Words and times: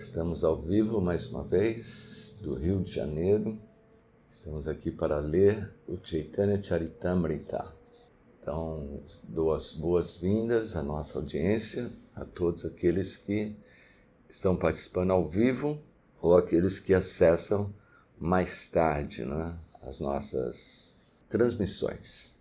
Estamos 0.00 0.44
ao 0.44 0.56
vivo 0.56 1.00
mais 1.00 1.26
uma 1.26 1.42
vez, 1.42 2.36
do 2.40 2.54
Rio 2.54 2.80
de 2.82 2.92
Janeiro. 2.92 3.60
Estamos 4.26 4.68
aqui 4.68 4.92
para 4.92 5.18
ler 5.18 5.74
o 5.88 5.98
Chaitanya 6.00 6.62
Charitamrita. 6.62 7.74
Então, 8.40 9.02
dou 9.24 9.52
as 9.52 9.72
boas-vindas 9.72 10.76
à 10.76 10.82
nossa 10.84 11.18
audiência, 11.18 11.90
a 12.14 12.24
todos 12.24 12.64
aqueles 12.64 13.16
que 13.16 13.56
estão 14.30 14.56
participando 14.56 15.10
ao 15.10 15.28
vivo 15.28 15.82
ou 16.22 16.36
aqueles 16.36 16.78
que 16.78 16.94
acessam 16.94 17.74
mais 18.16 18.68
tarde 18.68 19.24
né, 19.24 19.58
as 19.82 19.98
nossas 19.98 20.94
transmissões. 21.28 22.32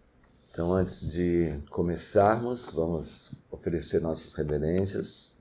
Então, 0.51 0.71
antes 0.73 1.09
de 1.09 1.59
começarmos, 1.71 2.69
vamos 2.69 3.31
oferecer 3.51 3.99
nossas 3.99 4.35
reverências 4.35 5.36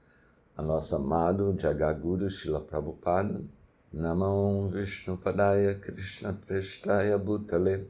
a 0.58 0.62
nosso 0.62 0.96
amado 0.96 1.52
Jagaguru 1.52 2.30
Shila 2.30 2.60
Prabhupada. 2.62 3.44
Namam 3.94 4.70
Vishnu 4.72 5.18
Padaya 5.18 5.78
Krishna 5.78 6.32
Prestaya 6.32 7.18
Bhutale 7.18 7.84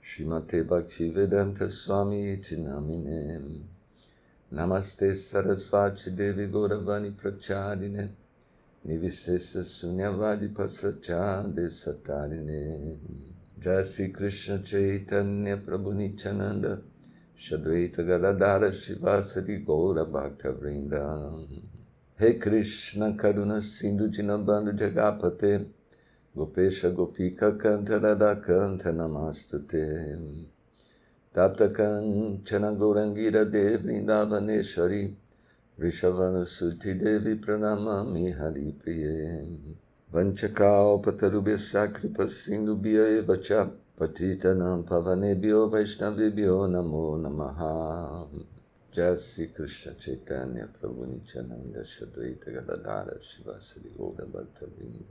Shrimate 0.00 0.64
Bhaktivedanta 0.64 1.68
Swami 1.68 2.32
Iti 2.34 2.56
Namine 2.56 3.64
Namaste 4.52 5.12
Sarasvati 5.14 6.14
Devi 6.14 6.46
Gauravani 6.46 7.10
Pracharine 7.10 8.08
Nivisesa 8.86 9.64
Sunyavadi 9.64 10.52
Pasachade 10.52 11.66
Satarine 11.68 12.96
Jai 13.58 14.12
Krishna 14.12 14.60
Chaitanya 14.60 15.56
Prabhu 15.56 15.92
Nityananda 15.92 16.80
Shadvaita 17.36 18.06
Gadadara 18.06 18.70
Shivasari 18.70 19.64
Gaura 19.66 20.04
Bhakta 20.04 20.52
Vrindam 20.52 21.85
He 22.18 22.32
Krishna 22.38 23.12
Karuna 23.12 23.60
Sindhu 23.62 24.08
Dinabando 24.08 24.72
Jagapate 24.72 25.66
Gopesha 26.34 26.90
Gopika 26.90 27.58
Kanta 27.60 28.02
Radha 28.02 28.36
Kanta 28.36 28.90
Namastute 28.90 30.48
Tapta 31.34 31.68
Kanchana 31.68 32.74
Gaurangira 32.74 33.44
Devi 33.52 34.00
Davaneshwari 34.00 35.14
Rishavana 35.78 36.46
Suti 36.46 36.98
Devi 36.98 37.34
Pranamami 37.34 38.34
Hari 38.34 38.72
Priye 38.82 39.46
Vanchakao 40.10 41.04
Patarubhya 41.04 41.92
Kripa 41.92 42.26
Sindhu 42.30 42.76
Bhya 42.78 43.22
Evacha 43.22 43.70
Patitanam 44.00 44.84
Pavanebhyo 44.88 45.70
Vaishnavibhyo 45.70 46.66
Namo 46.66 47.18
Namaha 47.20 48.55
Jai 48.96 49.48
Krishna 49.48 49.94
Chaitanya 49.98 50.68
Prabhu 50.68 51.04
Nityananda 51.04 51.84
Shadwaita 51.84 52.50
Gadadara 52.50 53.20
Shivasari 53.20 53.90
Goura 53.94 54.24
Bhaktavrinda. 54.24 55.04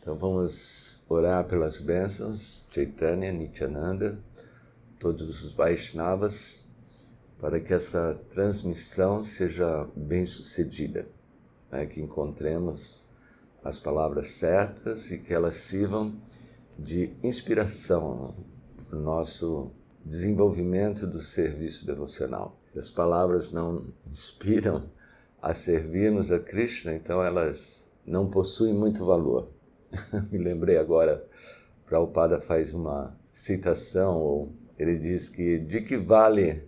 Então 0.00 0.16
vamos 0.16 1.04
orar 1.08 1.46
pelas 1.46 1.80
bênçãos 1.80 2.64
Chaitanya, 2.68 3.30
Nityananda, 3.30 4.18
todos 4.98 5.44
os 5.44 5.54
Vaishnavas, 5.54 6.66
para 7.38 7.60
que 7.60 7.72
essa 7.72 8.20
transmissão 8.30 9.22
seja 9.22 9.88
bem 9.94 10.26
sucedida, 10.26 11.06
né? 11.70 11.86
que 11.86 12.00
encontremos 12.00 13.06
as 13.62 13.78
palavras 13.78 14.32
certas 14.32 15.12
e 15.12 15.18
que 15.18 15.32
elas 15.32 15.54
sirvam 15.54 16.20
de 16.76 17.14
inspiração 17.22 18.34
para 18.88 18.98
o 18.98 19.00
nosso 19.00 19.70
desenvolvimento 20.06 21.04
do 21.04 21.20
serviço 21.20 21.84
devocional. 21.84 22.56
Se 22.64 22.78
as 22.78 22.88
palavras 22.88 23.50
não 23.50 23.88
inspiram 24.08 24.88
a 25.42 25.52
servirmos 25.52 26.30
a 26.30 26.38
Krishna, 26.38 26.94
então 26.94 27.22
elas 27.22 27.90
não 28.06 28.30
possuem 28.30 28.72
muito 28.72 29.04
valor. 29.04 29.48
Me 30.30 30.38
lembrei 30.38 30.78
agora, 30.78 31.26
Prabhupada 31.84 32.40
faz 32.40 32.72
uma 32.72 33.16
citação, 33.32 34.16
ou 34.16 34.52
ele 34.78 34.96
diz 34.96 35.28
que 35.28 35.58
de 35.58 35.80
que 35.80 35.96
vale 35.96 36.62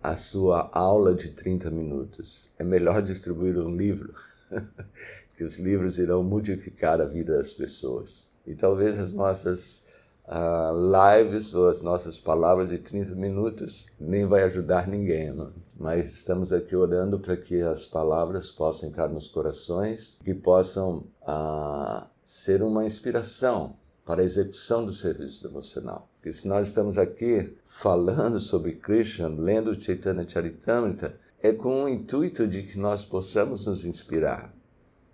a 0.00 0.14
sua 0.14 0.70
aula 0.72 1.14
de 1.14 1.30
30 1.30 1.68
minutos? 1.70 2.52
É 2.58 2.64
melhor 2.64 3.02
distribuir 3.02 3.58
um 3.58 3.74
livro, 3.74 4.14
que 5.36 5.42
os 5.42 5.58
livros 5.58 5.98
irão 5.98 6.22
modificar 6.22 7.00
a 7.00 7.06
vida 7.06 7.36
das 7.36 7.52
pessoas. 7.52 8.30
E 8.46 8.54
talvez 8.54 8.98
as 8.98 9.12
nossas 9.12 9.84
uh, 10.26 11.18
lives 11.18 11.54
ou 11.54 11.68
as 11.68 11.80
nossas 11.80 12.18
palavras 12.18 12.70
de 12.70 12.78
30 12.78 13.14
minutos 13.14 13.86
nem 13.98 14.26
vai 14.26 14.42
ajudar 14.44 14.86
ninguém, 14.86 15.32
não? 15.32 15.52
mas 15.78 16.12
estamos 16.12 16.52
aqui 16.52 16.76
orando 16.76 17.18
para 17.18 17.36
que 17.36 17.60
as 17.60 17.86
palavras 17.86 18.50
possam 18.50 18.88
entrar 18.88 19.08
nos 19.08 19.28
corações, 19.28 20.18
que 20.24 20.34
possam 20.34 21.04
uh, 21.22 22.06
ser 22.22 22.62
uma 22.62 22.84
inspiração 22.84 23.74
para 24.04 24.22
a 24.22 24.24
execução 24.24 24.84
do 24.84 24.92
serviço 24.92 25.46
devocional. 25.46 26.08
Porque 26.16 26.32
se 26.32 26.46
nós 26.46 26.68
estamos 26.68 26.98
aqui 26.98 27.56
falando 27.64 28.38
sobre 28.38 28.72
Krishna, 28.72 29.28
lendo 29.28 29.80
Chaitanya 29.80 30.28
Charitamrita, 30.28 31.16
é 31.42 31.52
com 31.52 31.84
o 31.84 31.88
intuito 31.88 32.46
de 32.46 32.62
que 32.62 32.78
nós 32.78 33.04
possamos 33.04 33.66
nos 33.66 33.84
inspirar 33.84 34.54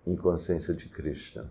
em 0.07 0.15
consciência 0.15 0.75
de 0.75 0.87
Krishna. 0.87 1.51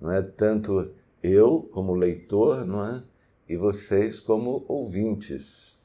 Não 0.00 0.10
é 0.10 0.22
tanto 0.22 0.90
eu 1.26 1.68
como 1.72 1.94
leitor, 1.94 2.64
não 2.64 2.84
é? 2.86 3.02
E 3.48 3.56
vocês 3.56 4.20
como 4.20 4.64
ouvintes. 4.68 5.80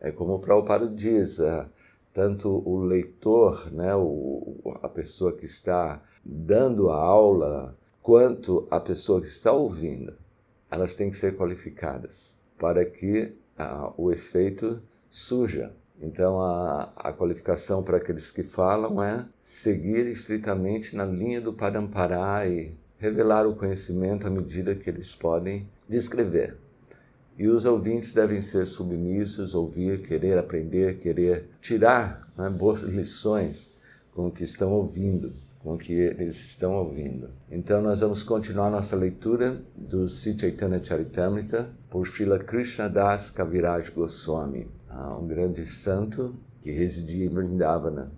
É 0.00 0.10
como 0.10 0.34
o 0.34 0.38
Prabhupada 0.38 0.88
diz, 0.88 1.40
é, 1.40 1.66
tanto 2.12 2.62
o 2.68 2.78
leitor, 2.78 3.70
né, 3.72 3.94
o, 3.94 4.78
a 4.82 4.88
pessoa 4.88 5.32
que 5.32 5.46
está 5.46 6.02
dando 6.24 6.90
a 6.90 6.96
aula, 6.96 7.76
quanto 8.02 8.66
a 8.70 8.78
pessoa 8.80 9.20
que 9.20 9.26
está 9.26 9.52
ouvindo, 9.52 10.14
elas 10.70 10.94
têm 10.94 11.10
que 11.10 11.16
ser 11.16 11.36
qualificadas 11.36 12.38
para 12.58 12.84
que 12.84 13.32
o 13.96 14.10
efeito 14.10 14.82
surja. 15.08 15.74
Então, 16.00 16.40
a, 16.40 16.92
a 16.96 17.12
qualificação 17.12 17.82
para 17.82 17.96
aqueles 17.96 18.30
que 18.30 18.42
falam 18.42 19.02
é 19.02 19.26
seguir 19.40 20.06
estritamente 20.06 20.94
na 20.94 21.06
linha 21.06 21.40
do 21.40 21.52
Parampará 21.52 22.46
e 22.46 22.76
revelar 22.98 23.46
o 23.46 23.54
conhecimento 23.54 24.26
à 24.26 24.30
medida 24.30 24.74
que 24.74 24.88
eles 24.88 25.14
podem 25.14 25.68
descrever. 25.88 26.56
E 27.38 27.48
os 27.48 27.66
ouvintes 27.66 28.14
devem 28.14 28.40
ser 28.40 28.66
submissos, 28.66 29.54
ouvir, 29.54 30.02
querer 30.02 30.38
aprender, 30.38 30.98
querer 30.98 31.50
tirar 31.60 32.26
né, 32.36 32.48
boas 32.48 32.82
lições 32.84 33.76
com 34.14 34.28
o 34.28 34.30
que 34.30 34.42
estão 34.42 34.72
ouvindo, 34.72 35.34
com 35.58 35.74
o 35.74 35.78
que 35.78 35.92
eles 35.92 36.36
estão 36.36 36.74
ouvindo. 36.74 37.28
Então 37.50 37.82
nós 37.82 38.00
vamos 38.00 38.22
continuar 38.22 38.70
nossa 38.70 38.96
leitura 38.96 39.60
do 39.76 40.08
Chaitanya 40.08 40.82
Charitamrita 40.82 41.68
por 41.90 42.06
Srila 42.06 42.38
Krishna 42.38 42.88
Das 42.88 43.28
Kaviraj 43.28 43.90
Goswami, 43.90 44.66
ah, 44.88 45.18
um 45.18 45.26
grande 45.26 45.66
santo 45.66 46.34
que 46.62 46.70
residia 46.70 47.26
em 47.26 47.28
Vrindavana. 47.28 48.10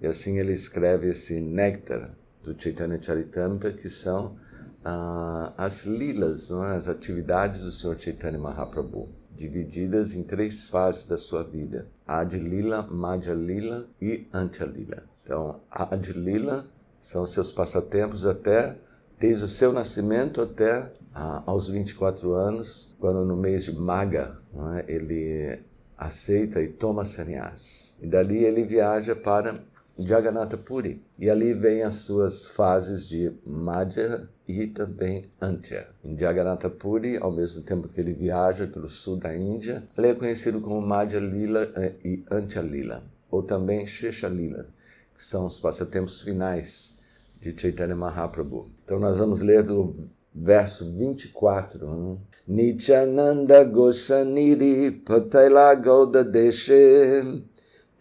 E 0.00 0.06
assim 0.06 0.38
ele 0.38 0.52
escreve 0.52 1.08
esse 1.08 1.40
néctar 1.40 2.14
do 2.42 2.60
Chaitanya 2.60 3.00
Charitamrita, 3.00 3.72
que 3.72 3.88
são 3.88 4.36
ah, 4.84 5.52
as 5.56 5.84
lilas, 5.84 6.50
não 6.50 6.64
é? 6.64 6.76
as 6.76 6.88
atividades 6.88 7.62
do 7.62 7.72
Senhor 7.72 7.98
Chaitanya 7.98 8.38
Mahaprabhu, 8.38 9.08
divididas 9.34 10.14
em 10.14 10.22
três 10.22 10.66
fases 10.66 11.06
da 11.06 11.16
sua 11.16 11.42
vida: 11.42 11.86
Adi 12.06 12.38
Lila, 12.38 12.82
Madhya 12.82 13.34
Lila 13.34 13.86
e 14.00 14.26
Antya 14.32 14.66
Lila. 14.66 15.04
Então, 15.22 15.60
Adi 15.70 16.12
Lila 16.12 16.66
são 17.00 17.26
seus 17.26 17.52
passatempos 17.52 18.26
até 18.26 18.76
desde 19.18 19.44
o 19.44 19.48
seu 19.48 19.72
nascimento 19.72 20.40
até 20.40 20.92
ah, 21.14 21.42
aos 21.46 21.68
24 21.68 22.32
anos, 22.32 22.94
quando 22.98 23.24
no 23.24 23.36
mês 23.36 23.64
de 23.64 23.72
Maga 23.72 24.36
é? 24.76 24.92
ele 24.92 25.60
aceita 25.96 26.60
e 26.60 26.68
toma 26.68 27.04
sannyas. 27.04 27.96
E 28.00 28.06
dali 28.06 28.44
ele 28.44 28.64
viaja 28.64 29.14
para 29.14 29.60
Jagannatha 29.98 30.56
Puri. 30.56 31.02
E 31.18 31.28
ali 31.28 31.52
vem 31.54 31.82
as 31.82 31.94
suas 31.94 32.46
fases 32.46 33.06
de 33.06 33.32
Madhya 33.46 34.28
e 34.48 34.66
também 34.66 35.24
Antya. 35.40 35.88
Em 36.04 36.18
Jagannatha 36.18 36.70
Puri, 36.70 37.16
ao 37.16 37.30
mesmo 37.30 37.62
tempo 37.62 37.88
que 37.88 38.00
ele 38.00 38.12
viaja 38.12 38.66
pelo 38.66 38.88
sul 38.88 39.16
da 39.16 39.34
Índia, 39.36 39.82
ele 39.96 40.08
é 40.08 40.14
conhecido 40.14 40.60
como 40.60 40.80
Madhya 40.80 41.20
Lila 41.20 41.70
eh, 41.76 41.92
e 42.04 42.24
Antya 42.30 42.62
Lila, 42.62 43.02
ou 43.30 43.42
também 43.42 43.86
Shesha 43.86 44.28
Lila, 44.28 44.66
que 45.14 45.22
são 45.22 45.46
os 45.46 45.60
passatempos 45.60 46.20
finais 46.20 46.98
de 47.40 47.54
Chaitanya 47.58 47.96
Mahaprabhu. 47.96 48.70
Então 48.84 48.98
nós 48.98 49.18
vamos 49.18 49.40
ler 49.40 49.62
do 49.62 49.94
verso 50.34 50.90
24. 50.96 51.86
Hum? 51.86 52.18
Nityananda 52.46 53.62
Gosaniri 53.64 54.90
Pataila 54.90 55.74
Gauda 55.74 56.24
Deshe 56.24 57.42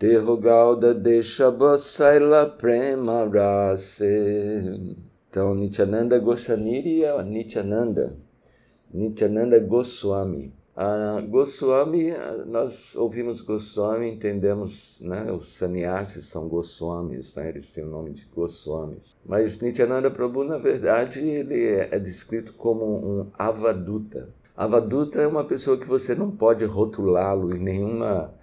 Terrogalda 0.02 0.96
deixa 0.96 1.52
Bosaila 1.52 2.48
Prema 2.48 3.24
Rase. 3.24 4.98
Então, 5.30 5.54
Nityananda 5.54 6.18
Gosaniri 6.18 7.04
é 7.04 7.22
Nityananda. 7.22 8.18
Nityananda 8.92 9.60
Goswami. 9.60 10.52
Uh, 10.76 11.22
Goswami, 11.28 12.14
nós 12.48 12.96
ouvimos 12.96 13.42
Goswami, 13.42 14.10
entendemos, 14.10 15.00
né, 15.02 15.32
os 15.32 15.50
sannyasis 15.50 16.26
são 16.26 16.48
Goswamis, 16.48 17.36
né, 17.36 17.50
eles 17.50 17.72
têm 17.72 17.84
o 17.84 17.92
nome 17.92 18.10
de 18.10 18.26
Goswamis. 18.36 19.16
Mas 19.24 19.62
Nityananda 19.62 20.10
Prabhu, 20.10 20.44
na 20.44 20.58
verdade, 20.58 21.20
ele 21.20 21.64
é, 21.64 21.90
é 21.92 22.00
descrito 22.00 22.54
como 22.54 22.86
um 22.86 23.28
avaduta. 23.38 24.30
Avaduta 24.58 25.22
é 25.22 25.28
uma 25.28 25.44
pessoa 25.44 25.78
que 25.78 25.88
você 25.88 26.16
não 26.16 26.32
pode 26.32 26.66
rotulá-lo 26.66 27.56
em 27.56 27.60
nenhuma, 27.60 28.34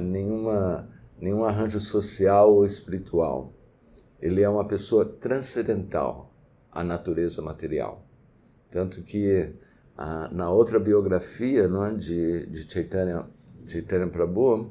nenhuma, 0.00 0.88
nenhum 1.20 1.44
arranjo 1.44 1.78
social 1.80 2.52
ou 2.52 2.64
espiritual. 2.64 3.52
Ele 4.20 4.42
é 4.42 4.48
uma 4.48 4.64
pessoa 4.64 5.04
transcendental 5.04 6.32
à 6.70 6.84
natureza 6.84 7.42
material. 7.42 8.04
Tanto 8.70 9.02
que 9.02 9.52
ah, 9.96 10.30
na 10.32 10.50
outra 10.50 10.78
biografia 10.78 11.68
não 11.68 11.84
é, 11.84 11.94
de, 11.94 12.46
de 12.46 12.72
Chaitanya, 12.72 13.26
Chaitanya 13.66 14.06
Prabhu, 14.06 14.70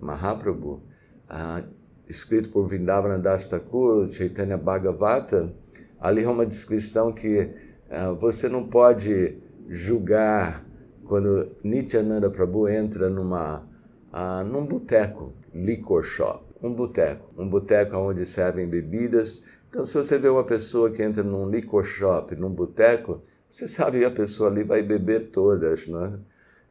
Mahaprabhu, 0.00 0.82
ah, 1.28 1.62
escrito 2.08 2.50
por 2.50 2.66
Vindavana 2.68 3.18
Das 3.18 3.46
Thakur, 3.46 4.08
Chaitanya 4.12 4.56
Bhagavata, 4.56 5.52
ali 6.00 6.24
é 6.24 6.28
uma 6.28 6.46
descrição 6.46 7.12
que 7.12 7.50
ah, 7.90 8.12
você 8.12 8.48
não 8.48 8.66
pode 8.66 9.36
julgar 9.68 10.64
quando 11.04 11.50
Nityananda 11.62 12.30
Prabhu 12.30 12.68
entra 12.68 13.10
numa, 13.10 13.68
ah, 14.12 14.44
num 14.44 14.66
boteco, 14.66 15.32
liquor 15.54 16.04
shop, 16.04 16.44
um 16.62 16.72
boteco, 16.72 17.30
um 17.36 17.48
boteco 17.48 17.96
onde 17.96 18.26
servem 18.26 18.68
bebidas. 18.68 19.42
Então, 19.68 19.86
se 19.86 19.94
você 19.94 20.18
vê 20.18 20.28
uma 20.28 20.44
pessoa 20.44 20.90
que 20.90 21.02
entra 21.02 21.22
num 21.22 21.48
liquor 21.48 21.84
shop, 21.84 22.36
num 22.36 22.50
boteco, 22.50 23.22
você 23.48 23.66
sabe 23.66 24.00
que 24.00 24.04
a 24.04 24.10
pessoa 24.10 24.50
ali 24.50 24.62
vai 24.62 24.82
beber 24.82 25.30
todas, 25.30 25.86
né? 25.86 26.18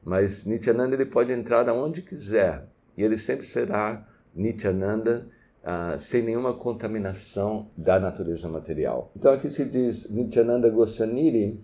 Mas 0.03 0.45
Nityananda 0.45 0.95
ele 0.95 1.05
pode 1.05 1.31
entrar 1.31 1.67
aonde 1.69 2.01
quiser 2.01 2.67
e 2.97 3.03
ele 3.03 3.17
sempre 3.17 3.45
será 3.45 4.07
Nityananda 4.33 5.27
uh, 5.63 5.97
sem 5.99 6.23
nenhuma 6.23 6.53
contaminação 6.53 7.69
da 7.77 7.99
natureza 7.99 8.47
material. 8.47 9.11
Então 9.15 9.33
aqui 9.33 9.49
se 9.49 9.65
diz 9.65 10.09
Nityananda 10.09 10.69
Goswaniri, 10.69 11.63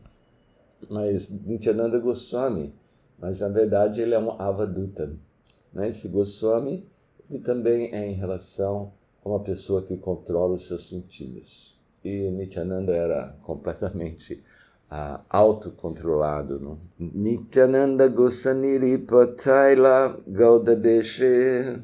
mas 0.89 1.29
Nityananda 1.29 1.97
Goswami, 1.97 2.73
mas 3.17 3.39
na 3.39 3.49
verdade 3.49 4.01
ele 4.01 4.13
é 4.13 4.19
um 4.19 4.39
avaduta. 4.39 5.11
Né? 5.73 5.89
Esse 5.89 6.07
Goswami 6.07 6.87
ele 7.29 7.39
também 7.39 7.93
é 7.93 8.07
em 8.07 8.13
relação 8.13 8.93
a 9.23 9.29
uma 9.29 9.39
pessoa 9.39 9.81
que 9.81 9.97
controla 9.97 10.55
os 10.55 10.67
seus 10.67 10.87
sentidos. 10.87 11.77
E 12.03 12.29
Nityananda 12.31 12.93
era 12.93 13.35
completamente 13.43 14.41
uh, 14.89 15.19
autocontrolado. 15.29 16.59
Não? 16.59 16.79
Nityananda 16.97 18.07
Gosaniri 18.07 18.97
Pataila 18.99 20.17
Gaudadeshe 20.25 21.81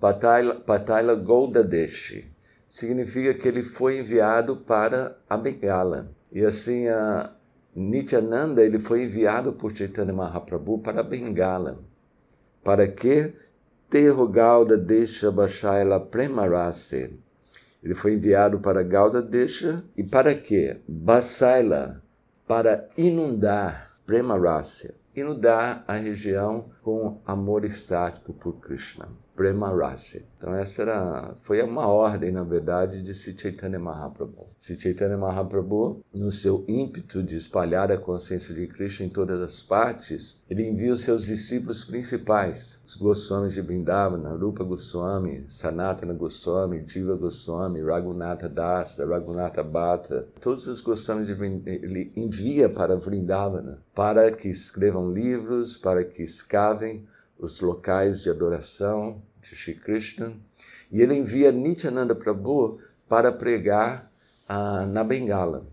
Pataila, 0.00 0.54
Pataila 0.54 1.14
Gaudadeshe 1.14 2.30
significa 2.68 3.34
que 3.34 3.46
ele 3.48 3.62
foi 3.62 3.98
enviado 4.00 4.56
para 4.56 5.16
a 5.28 5.36
Bengala. 5.36 6.10
E 6.32 6.44
assim, 6.44 6.88
a 6.88 7.32
Nityananda 7.74 8.62
ele 8.62 8.78
foi 8.78 9.04
enviado 9.04 9.52
por 9.52 9.74
Chaitanya 9.74 10.12
Mahaprabhu 10.12 10.78
para 10.78 11.00
a 11.00 11.04
Bengala. 11.04 11.78
Para 12.66 12.88
que? 12.88 13.32
Terro 13.88 14.26
Gauda 14.26 14.76
Desha 14.76 15.30
Bashaila 15.30 16.00
Premarase. 16.00 17.16
Ele 17.80 17.94
foi 17.94 18.14
enviado 18.14 18.58
para 18.58 18.82
Gauda 18.82 19.22
Desha 19.22 19.84
e 19.96 20.02
para 20.02 20.34
quê? 20.34 20.80
Basaila 20.88 22.02
para 22.44 22.88
inundar 22.98 23.94
Prema 24.04 24.36
Rasa, 24.36 24.96
inundar 25.14 25.84
a 25.86 25.92
região 25.92 26.68
com 26.82 27.20
amor 27.24 27.64
estático 27.64 28.32
por 28.32 28.54
Krishna. 28.54 29.10
Prema 29.36 29.68
Rasa. 29.68 30.22
Então 30.38 30.54
essa 30.54 30.82
era, 30.82 31.34
foi 31.36 31.62
uma 31.62 31.86
ordem, 31.86 32.32
na 32.32 32.42
verdade, 32.42 33.02
de 33.02 33.14
Sri 33.14 33.36
Chaitanya 33.38 33.78
Mahaprabhu. 33.78 34.46
Sri 34.58 34.80
Chaitanya 34.80 35.18
Mahaprabhu, 35.18 36.02
no 36.14 36.32
seu 36.32 36.64
ímpeto 36.66 37.22
de 37.22 37.36
espalhar 37.36 37.92
a 37.92 37.98
consciência 37.98 38.54
de 38.54 38.66
Krishna 38.66 39.06
em 39.06 39.10
todas 39.10 39.42
as 39.42 39.62
partes, 39.62 40.42
ele 40.48 40.66
envia 40.66 40.92
os 40.92 41.02
seus 41.02 41.26
discípulos 41.26 41.84
principais, 41.84 42.80
os 42.86 42.94
Goswamis 42.94 43.54
de 43.54 43.60
Vrindavana, 43.60 44.30
Rupa 44.30 44.64
Goswami, 44.64 45.44
Sanatana 45.48 46.14
Goswami, 46.14 46.82
Jiva 46.86 47.14
Goswami, 47.14 47.82
Raghunatha 47.82 48.48
Das, 48.48 48.96
Raghunatha 48.98 49.62
Bhatta, 49.62 50.26
todos 50.40 50.66
os 50.66 50.80
Goswamis 50.80 51.26
de 51.26 51.34
Vrindavana, 51.34 51.76
ele 51.82 52.12
envia 52.16 52.68
para 52.68 52.96
Vrindavana, 52.96 53.82
para 53.94 54.30
que 54.30 54.48
escrevam 54.48 55.12
livros, 55.12 55.76
para 55.76 56.04
que 56.04 56.22
escavem 56.22 57.06
os 57.38 57.60
locais 57.60 58.22
de 58.22 58.30
adoração 58.30 59.20
de 59.40 59.54
Shri 59.54 59.74
Krishna, 59.74 60.34
e 60.90 61.00
ele 61.02 61.14
envia 61.14 61.52
Nityananda 61.52 62.14
Prabhu 62.14 62.78
para 63.08 63.32
pregar 63.32 64.10
ah, 64.48 64.86
na 64.86 65.02
Bengala. 65.04 65.66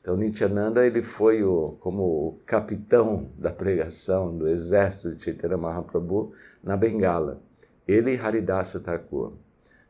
Então 0.00 0.16
Nityananda 0.16 0.86
ele 0.86 1.02
foi 1.02 1.42
o, 1.42 1.76
como 1.80 2.02
o 2.02 2.40
capitão 2.44 3.30
da 3.38 3.50
pregação 3.50 4.36
do 4.36 4.48
exército 4.48 5.14
de 5.14 5.24
Chaitanya 5.24 5.56
Mahaprabhu 5.56 6.32
na 6.62 6.76
Bengala. 6.76 7.40
Ele 7.88 8.14
e 8.14 8.18
Haridasa 8.18 8.80
Thakur. 8.80 9.32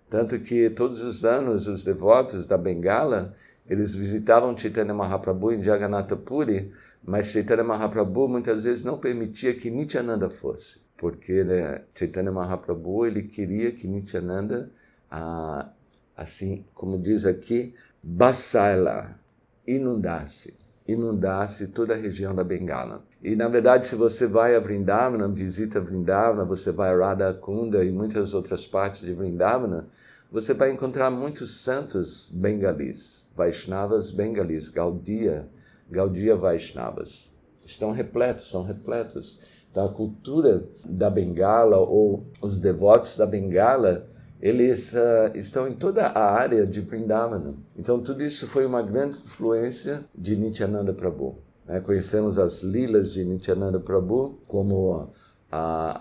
Tanto 0.09 0.39
que 0.39 0.71
todos 0.71 1.03
os 1.03 1.25
anos 1.25 1.67
os 1.67 1.83
devotos 1.83 2.47
da 2.47 2.57
Bengala 2.57 3.35
eles 3.69 3.95
visitavam 3.95 4.57
Chaitanya 4.57 4.95
Mahaprabhu 4.95 5.53
em 5.53 5.63
Jagannatha 5.63 6.17
Puri, 6.17 6.71
mas 7.03 7.27
Chaitanya 7.27 7.65
Mahaprabhu 7.65 8.29
muitas 8.29 8.65
vezes 8.65 8.85
não 8.85 8.99
permitia 8.99 9.55
que 9.55 9.71
Nityananda 9.71 10.29
fosse 10.29 10.84
porque 11.05 11.45
né, 11.45 11.83
Chaitanya 11.95 12.33
Mahaprabhu 12.33 13.05
ele 13.05 13.25
queria 13.25 13.71
que 13.71 13.87
Nityananda, 13.87 14.71
ah, 15.11 15.69
assim 16.17 16.65
como 16.75 16.99
diz 16.99 17.27
aqui, 17.27 17.75
Basaila, 18.03 19.21
inundasse, 19.67 20.57
inundasse 20.89 21.69
toda 21.69 21.93
a 21.93 21.97
região 21.99 22.35
da 22.35 22.43
Bengala. 22.43 23.05
E 23.23 23.37
na 23.37 23.49
verdade, 23.49 23.87
se 23.87 23.95
você 23.95 24.27
vai 24.27 24.57
a 24.57 24.61
Vrindavana, 24.61 25.29
visita 25.29 25.79
Vrindavana, 25.79 26.43
você 26.43 26.73
vai 26.73 26.89
a 26.91 26.97
Radha 26.97 27.35
Kunda 27.35 27.85
e 27.85 27.93
muitas 27.93 28.33
outras 28.33 28.67
partes 28.67 29.03
de 29.03 29.13
Vrindavana, 29.13 29.87
você 30.33 30.55
vai 30.55 30.71
encontrar 30.71 31.11
muitos 31.11 31.61
santos 31.61 32.31
bengalis, 32.33 33.29
Vaishnavas 33.37 34.11
bengalis, 34.11 34.71
Gaudiya, 34.71 35.51
Gaudiya 35.91 36.35
Vaishnavas. 36.35 37.31
Estão 37.63 37.93
repletos, 37.93 38.51
são 38.51 38.63
repletos. 38.63 39.39
A 39.77 39.89
cultura 39.89 40.65
da 40.85 41.11
Bengala 41.11 41.79
ou 41.79 42.25
os 42.41 42.59
devotos 42.59 43.17
da 43.17 43.27
Bengala, 43.27 44.07
eles 44.41 44.95
uh, 44.95 45.37
estão 45.37 45.67
em 45.67 45.75
toda 45.75 46.07
a 46.07 46.33
área 46.33 46.67
de 46.67 46.81
Vrindavana. 46.81 47.55
Então, 47.77 48.01
tudo 48.01 48.23
isso 48.23 48.47
foi 48.47 48.65
uma 48.67 48.83
grande 48.83 49.19
influência 49.19 50.05
de 50.15 50.37
Nityananda 50.37 50.93
Prabhu. 50.93 51.39
Né? 51.67 51.81
Conhecemos 51.81 52.39
as 52.39 52.63
lilas 52.63 53.13
de 53.13 53.25
Nityananda 53.25 53.81
Prabhu 53.81 54.39
como 54.47 55.05
uh, 55.05 55.11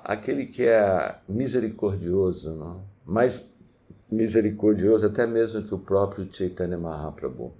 aquele 0.03 0.45
que 0.45 0.67
é 0.67 1.15
misericordioso, 1.27 2.53
não? 2.53 2.81
mais 3.05 3.51
misericordioso 4.12 5.05
até 5.05 5.25
mesmo 5.25 5.63
que 5.63 5.74
o 5.74 5.79
próprio 5.79 6.27
Chaitanya 6.31 6.77
Mahaprabhu. 6.77 7.51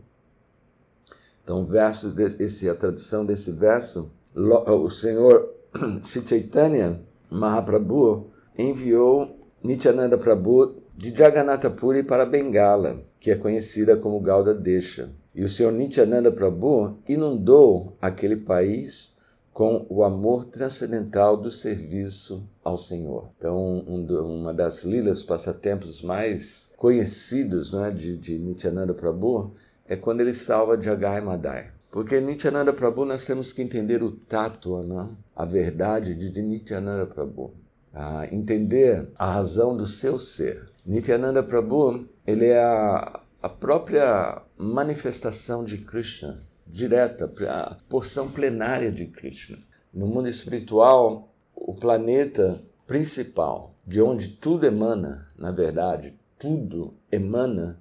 Então, 1.44 1.66
verso 1.66 2.10
desse, 2.10 2.70
a 2.70 2.76
tradução 2.76 3.26
desse 3.26 3.52
verso, 3.52 4.12
o 4.34 4.90
Senhor 4.90 5.53
Sri 6.04 6.28
Chaitanya 6.28 7.00
Mahaprabhu 7.32 8.28
enviou 8.58 9.40
Nityananda 9.64 10.18
Prabhu 10.18 10.76
de 10.96 11.16
Jagannatha 11.16 11.70
Puri 11.70 12.04
para 12.04 12.26
Bengala, 12.26 13.04
que 13.20 13.32
é 13.32 13.36
conhecida 13.36 13.98
como 13.98 14.20
Gauda 14.20 14.54
Desha. 14.54 15.10
E 15.34 15.44
o 15.44 15.50
Senhor 15.50 15.72
Nityananda 15.72 16.32
Prabhu 16.32 17.00
inundou 17.08 17.98
aquele 18.00 18.36
país 18.38 19.14
com 19.52 19.86
o 19.90 20.04
amor 20.04 20.46
transcendental 20.46 21.38
do 21.38 21.50
serviço 21.50 22.48
ao 22.64 22.78
Senhor. 22.78 23.30
Então, 23.38 23.84
um, 23.88 24.06
uma 24.42 24.54
das 24.54 24.84
lilas, 24.84 25.24
passatempos 25.24 26.02
mais 26.02 26.72
conhecidos 26.78 27.72
né, 27.72 27.90
de, 27.90 28.18
de 28.18 28.38
Nityananda 28.38 28.94
Prabhu 28.94 29.52
é 29.88 29.96
quando 29.96 30.22
ele 30.22 30.34
salva 30.34 30.82
Jagai 30.82 31.22
Madai. 31.22 31.73
Porque 31.94 32.20
Nityananda 32.20 32.74
Prabhu 32.74 33.06
nós 33.06 33.24
temos 33.24 33.54
que 33.54 33.62
entender 33.62 34.02
o 34.02 34.10
tato, 34.10 34.82
né? 34.82 35.10
a 35.36 35.46
verdade 35.46 36.16
de 36.16 36.42
Nityananda 36.42 37.06
Prabhu. 37.06 37.54
A 37.94 38.26
entender 38.34 39.12
a 39.16 39.34
razão 39.34 39.78
do 39.78 39.86
seu 39.86 40.18
ser. 40.18 40.66
Nityananda 40.84 41.44
Prabhu, 41.44 42.10
ele 42.26 42.48
é 42.48 42.64
a, 42.64 43.22
a 43.44 43.48
própria 43.48 44.42
manifestação 44.58 45.64
de 45.64 45.78
Krishna, 45.78 46.42
direta, 46.66 47.32
a 47.48 47.78
porção 47.88 48.28
plenária 48.28 48.92
de 48.92 49.06
Krishna. 49.06 49.60
No 49.94 50.08
mundo 50.08 50.28
espiritual, 50.28 51.32
o 51.56 51.76
planeta 51.76 52.60
principal, 52.88 53.76
de 53.86 54.02
onde 54.02 54.30
tudo 54.30 54.66
emana, 54.66 55.28
na 55.38 55.52
verdade, 55.52 56.16
tudo 56.40 56.96
emana 57.12 57.80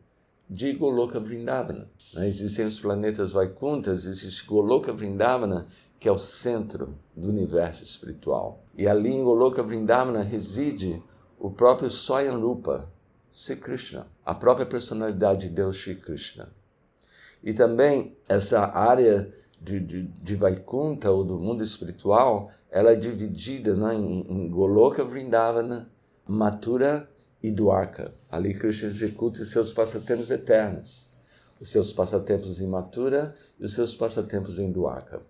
de 0.52 0.75
Goloka 0.75 1.18
Vrindavana. 1.18 1.88
Né? 2.14 2.28
Existem 2.28 2.66
os 2.66 2.78
planetas 2.78 3.32
Vaikuntas, 3.32 4.04
existe 4.04 4.47
Goloka 4.47 4.92
Vrindavana, 4.92 5.66
que 5.99 6.06
é 6.09 6.12
o 6.12 6.18
centro 6.18 6.94
do 7.16 7.30
universo 7.30 7.82
espiritual. 7.82 8.62
E 8.76 8.87
ali 8.87 9.09
em 9.09 9.25
Goloka 9.25 9.62
Vrindavana 9.62 10.23
reside 10.23 11.02
o 11.38 11.50
próprio 11.50 11.88
Rupa, 12.38 12.90
Sri 13.32 13.56
Krishna, 13.56 14.06
a 14.25 14.35
própria 14.35 14.66
personalidade 14.66 15.49
de 15.49 15.54
Deus 15.54 15.78
Sri 15.78 15.94
Krishna. 15.94 16.50
E 17.42 17.54
também 17.54 18.14
essa 18.28 18.66
área 18.66 19.32
de, 19.59 19.80
de, 19.80 20.02
de 20.02 20.37
Vaikunta 20.37 21.11
ou 21.11 21.25
do 21.25 21.38
mundo 21.38 21.64
espiritual, 21.64 22.50
ela 22.71 22.92
é 22.92 22.94
dividida 22.94 23.75
né, 23.75 23.94
em, 23.94 24.21
em 24.28 24.50
Goloka 24.50 25.02
Vrindavana, 25.02 25.90
Mathura 26.26 27.09
e 27.42 27.50
Dwarka. 27.50 28.12
Ali 28.30 28.54
Krishna 28.54 28.88
executa 28.88 29.42
os 29.42 29.50
seus 29.50 29.72
passatempos 29.72 30.30
eternos, 30.30 31.08
os 31.61 31.70
seus 31.70 31.92
passatempos 31.92 32.61
em 32.61 32.66
Mathura 32.66 33.34
e 33.58 33.64
os 33.64 33.75
seus 33.75 33.94
passatempos 33.94 34.58
em 34.58 34.70
Dwarka. 34.70 35.22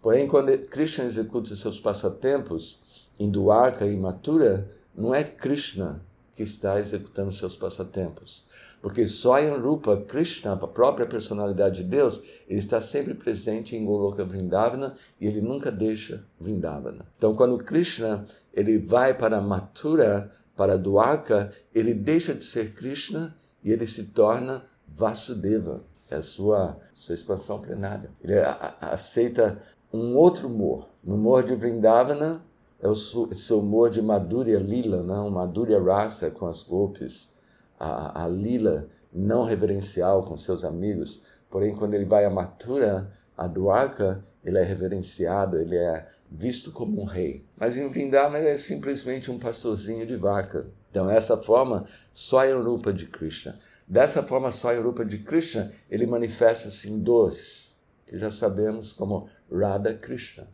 Porém, 0.00 0.26
quando 0.26 0.56
Krishna 0.66 1.04
executa 1.04 1.52
os 1.52 1.60
seus 1.60 1.78
passatempos 1.78 2.80
em 3.18 3.30
Dwarka 3.30 3.86
e 3.86 3.96
Mathura, 3.96 4.68
não 4.94 5.14
é 5.14 5.22
Krishna 5.22 6.02
que 6.34 6.42
está 6.42 6.80
executando 6.80 7.30
seus 7.30 7.56
passatempos. 7.56 8.44
Porque 8.80 9.06
Swayam 9.06 9.60
Rupa, 9.60 9.96
Krishna, 9.96 10.54
a 10.54 10.66
própria 10.66 11.06
personalidade 11.06 11.82
de 11.82 11.88
Deus, 11.88 12.22
ele 12.48 12.58
está 12.58 12.80
sempre 12.80 13.14
presente 13.14 13.76
em 13.76 13.84
Goloka 13.84 14.24
Vrindavana 14.24 14.96
e 15.20 15.26
ele 15.26 15.40
nunca 15.40 15.70
deixa 15.70 16.24
Vrindavana. 16.40 17.06
Então, 17.16 17.34
quando 17.34 17.58
Krishna 17.58 18.24
ele 18.52 18.78
vai 18.78 19.14
para 19.14 19.40
Mathura, 19.40 20.32
para 20.56 20.78
Dwarka, 20.78 21.52
ele 21.74 21.94
deixa 21.94 22.34
de 22.34 22.44
ser 22.44 22.74
Krishna 22.74 23.34
e 23.62 23.70
ele 23.70 23.86
se 23.86 24.06
torna 24.06 24.64
Vasudeva. 24.86 25.80
É 26.10 26.16
a 26.16 26.22
sua, 26.22 26.76
sua 26.92 27.14
expansão 27.14 27.60
plenária. 27.60 28.10
Ele 28.22 28.34
aceita 28.80 29.62
um 29.92 30.16
outro 30.16 30.48
humor. 30.48 30.88
No 31.02 31.14
humor 31.14 31.42
de 31.42 31.54
Vrindavana, 31.54 32.42
é 32.80 32.88
o 32.88 32.94
seu 32.94 33.60
humor 33.60 33.90
de 33.90 34.02
Madhurya 34.02 34.58
Lila, 34.58 35.02
não? 35.02 35.30
Madhurya 35.30 35.80
Rasa 35.80 36.30
com 36.30 36.46
as 36.46 36.62
golpes, 36.62 37.32
a, 37.78 38.24
a 38.24 38.28
Lila 38.28 38.88
não 39.12 39.44
reverencial 39.44 40.24
com 40.24 40.36
seus 40.36 40.64
amigos. 40.64 41.22
Porém, 41.48 41.74
quando 41.74 41.94
ele 41.94 42.04
vai 42.04 42.24
a 42.24 42.30
Mathura, 42.30 43.10
a 43.36 43.46
Dwarka, 43.46 44.24
ele 44.44 44.58
é 44.58 44.62
reverenciado, 44.62 45.58
ele 45.58 45.76
é 45.76 46.06
visto 46.30 46.72
como 46.72 47.00
um 47.00 47.04
rei. 47.04 47.44
Mas 47.56 47.76
em 47.76 47.88
Vrindavan 47.88 48.38
ele 48.38 48.48
é 48.48 48.56
simplesmente 48.56 49.30
um 49.30 49.38
pastorzinho 49.38 50.06
de 50.06 50.16
vaca. 50.16 50.66
Então, 50.90 51.10
essa 51.10 51.36
forma, 51.36 51.86
só 52.12 52.44
é 52.44 52.52
Rupa 52.52 52.92
de 52.92 53.06
Krishna. 53.06 53.58
Dessa 53.86 54.22
forma, 54.22 54.50
só 54.50 54.72
é 54.72 54.78
Rupa 54.78 55.04
de 55.04 55.18
Krishna, 55.18 55.72
ele 55.90 56.06
manifesta-se 56.06 56.90
em 56.90 56.98
dois, 56.98 57.76
que 58.06 58.18
já 58.18 58.30
sabemos 58.30 58.92
como 58.92 59.28
Radha 59.50 59.94
Krishna. 59.94 60.46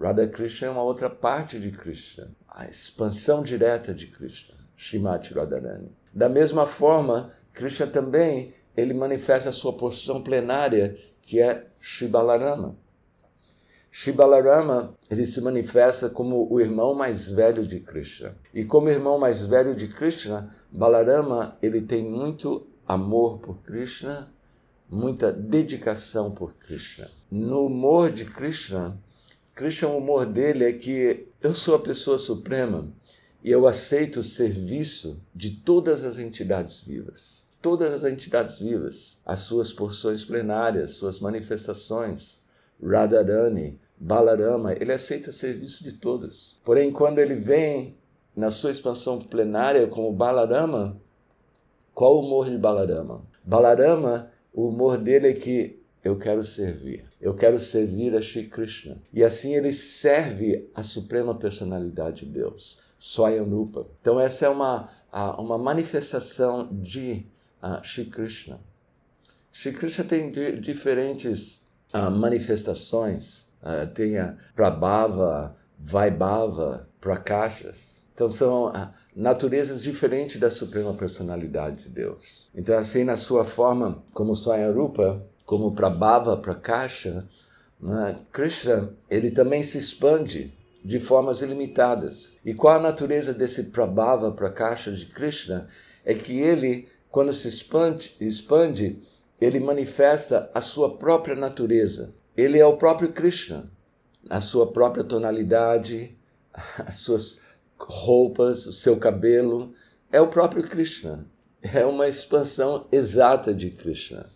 Radha 0.00 0.28
Krishna 0.28 0.68
é 0.68 0.70
uma 0.70 0.82
outra 0.82 1.08
parte 1.08 1.58
de 1.58 1.70
Krishna, 1.70 2.30
a 2.48 2.68
expansão 2.68 3.42
direta 3.42 3.94
de 3.94 4.06
Krishna, 4.06 4.54
Shrimati 4.76 5.32
Radharani. 5.32 5.90
Da 6.12 6.28
mesma 6.28 6.66
forma, 6.66 7.32
Krishna 7.52 7.86
também 7.86 8.54
ele 8.76 8.92
manifesta 8.92 9.48
a 9.48 9.52
sua 9.52 9.72
porção 9.72 10.22
plenária, 10.22 10.98
que 11.26 11.40
é 11.40 11.66
Shibalarama. 11.80 12.76
Shibalarama 13.90 14.94
ele 15.10 15.26
se 15.26 15.40
manifesta 15.40 16.08
como 16.08 16.50
o 16.50 16.60
irmão 16.60 16.94
mais 16.94 17.28
velho 17.28 17.66
de 17.66 17.80
Krishna. 17.80 18.36
E 18.54 18.64
como 18.64 18.88
irmão 18.88 19.18
mais 19.18 19.42
velho 19.42 19.74
de 19.74 19.88
Krishna, 19.88 20.54
Balarama 20.70 21.58
ele 21.60 21.80
tem 21.80 22.04
muito 22.04 22.66
amor 22.86 23.38
por 23.38 23.58
Krishna, 23.62 24.32
muita 24.88 25.32
dedicação 25.32 26.30
por 26.30 26.54
Krishna. 26.54 27.08
No 27.30 27.66
humor 27.66 28.10
de 28.12 28.24
Krishna, 28.24 28.98
Krishna, 29.54 29.88
o 29.88 29.98
humor 29.98 30.26
dele 30.26 30.64
é 30.64 30.72
que 30.72 31.26
eu 31.42 31.54
sou 31.54 31.74
a 31.74 31.80
pessoa 31.80 32.18
suprema 32.18 32.88
e 33.42 33.50
eu 33.50 33.66
aceito 33.66 34.20
o 34.20 34.24
serviço 34.24 35.20
de 35.34 35.50
todas 35.50 36.04
as 36.04 36.18
entidades 36.18 36.80
vivas. 36.80 37.45
Todas 37.66 37.92
as 37.92 38.04
entidades 38.04 38.60
vivas, 38.60 39.20
as 39.26 39.40
suas 39.40 39.72
porções 39.72 40.24
plenárias, 40.24 40.92
suas 40.92 41.18
manifestações, 41.18 42.40
Radharani, 42.80 43.80
Balarama, 43.98 44.72
ele 44.72 44.92
aceita 44.92 45.32
serviço 45.32 45.82
de 45.82 45.90
todos. 45.90 46.60
Porém, 46.64 46.92
quando 46.92 47.18
ele 47.18 47.34
vem 47.34 47.96
na 48.36 48.52
sua 48.52 48.70
expansão 48.70 49.18
plenária 49.18 49.84
como 49.88 50.12
Balarama, 50.12 50.96
qual 51.92 52.14
o 52.14 52.20
humor 52.20 52.48
de 52.48 52.56
Balarama? 52.56 53.24
Balarama, 53.42 54.30
o 54.54 54.68
humor 54.68 54.96
dele 54.96 55.30
é 55.30 55.32
que 55.32 55.82
eu 56.04 56.16
quero 56.16 56.44
servir. 56.44 57.04
Eu 57.20 57.34
quero 57.34 57.58
servir 57.58 58.14
a 58.14 58.22
Shri 58.22 58.46
Krishna. 58.46 59.02
E 59.12 59.24
assim 59.24 59.56
ele 59.56 59.72
serve 59.72 60.70
a 60.72 60.84
suprema 60.84 61.34
personalidade 61.34 62.26
de 62.26 62.30
Deus, 62.30 62.80
Swayanupa. 62.96 63.88
Então 64.00 64.20
essa 64.20 64.46
é 64.46 64.48
uma, 64.48 64.88
uma 65.36 65.58
manifestação 65.58 66.68
de 66.70 67.26
uh, 67.66 67.82
Shri 67.82 68.06
Krishna. 68.06 68.60
Shri 69.52 69.72
Krishna 69.72 70.04
tem 70.04 70.30
diferentes 70.60 71.66
uh, 71.92 72.10
manifestações. 72.10 73.46
Uh, 73.62 73.86
tem 73.94 74.18
a 74.18 74.36
Prabhava, 74.54 75.56
Vaibhava, 75.78 76.88
Prakashas. 77.00 78.00
Então 78.14 78.30
são 78.30 78.66
uh, 78.66 78.88
naturezas 79.14 79.82
diferentes 79.82 80.38
da 80.38 80.50
suprema 80.50 80.94
personalidade 80.94 81.84
de 81.84 81.88
Deus. 81.88 82.50
Então 82.54 82.76
assim 82.78 83.04
na 83.04 83.16
sua 83.16 83.44
forma 83.44 84.02
como 84.12 84.36
Swayarupa, 84.36 85.22
como 85.44 85.74
para 85.74 85.90
Bhava, 85.90 86.36
para 86.36 86.54
Kasha, 86.54 87.26
né? 87.80 88.18
Krishna 88.32 88.92
ele 89.10 89.30
também 89.30 89.62
se 89.62 89.78
expande 89.78 90.52
de 90.84 90.98
formas 91.00 91.42
ilimitadas. 91.42 92.38
E 92.44 92.54
qual 92.54 92.76
a 92.76 92.80
natureza 92.80 93.34
desse 93.34 93.64
Prabhava 93.64 94.30
Prakasha 94.32 94.92
de 94.92 95.06
Krishna? 95.06 95.68
É 96.04 96.14
que 96.14 96.38
ele, 96.38 96.88
quando 97.16 97.32
se 97.32 97.48
expande, 97.48 98.14
expande, 98.20 98.98
ele 99.40 99.58
manifesta 99.58 100.50
a 100.52 100.60
sua 100.60 100.98
própria 100.98 101.34
natureza. 101.34 102.14
Ele 102.36 102.58
é 102.58 102.66
o 102.66 102.76
próprio 102.76 103.10
Krishna, 103.10 103.72
a 104.28 104.38
sua 104.38 104.70
própria 104.70 105.02
tonalidade, 105.02 106.14
as 106.84 106.96
suas 106.96 107.40
roupas, 107.78 108.66
o 108.66 108.72
seu 108.74 108.98
cabelo. 108.98 109.72
É 110.12 110.20
o 110.20 110.28
próprio 110.28 110.62
Krishna. 110.68 111.26
É 111.62 111.86
uma 111.86 112.06
expansão 112.06 112.86
exata 112.92 113.54
de 113.54 113.70
Krishna. 113.70 114.26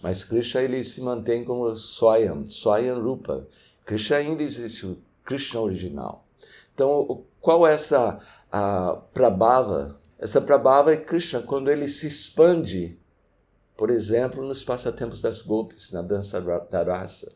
Mas 0.00 0.22
Krishna 0.22 0.62
ele 0.62 0.84
se 0.84 1.00
mantém 1.00 1.44
como 1.44 1.74
Swayam, 1.74 2.48
Swayam 2.48 3.02
Rupa. 3.02 3.44
Krishna 3.84 4.18
ainda 4.18 4.44
existe 4.44 4.86
o 4.86 4.98
Krishna 5.24 5.60
original. 5.60 6.24
Então, 6.72 7.24
qual 7.40 7.66
é 7.66 7.74
essa 7.74 8.20
a 8.52 9.02
Prabhava? 9.12 10.03
Essa 10.18 10.40
Prabhava 10.40 10.92
é 10.92 10.96
Krishna 10.96 11.42
quando 11.42 11.70
ele 11.70 11.88
se 11.88 12.06
expande, 12.06 12.98
por 13.76 13.90
exemplo, 13.90 14.46
nos 14.46 14.64
passatempos 14.64 15.20
das 15.20 15.42
golpes, 15.42 15.90
na 15.92 16.02
dança 16.02 16.40
da 16.40 16.82
raça. 16.82 17.32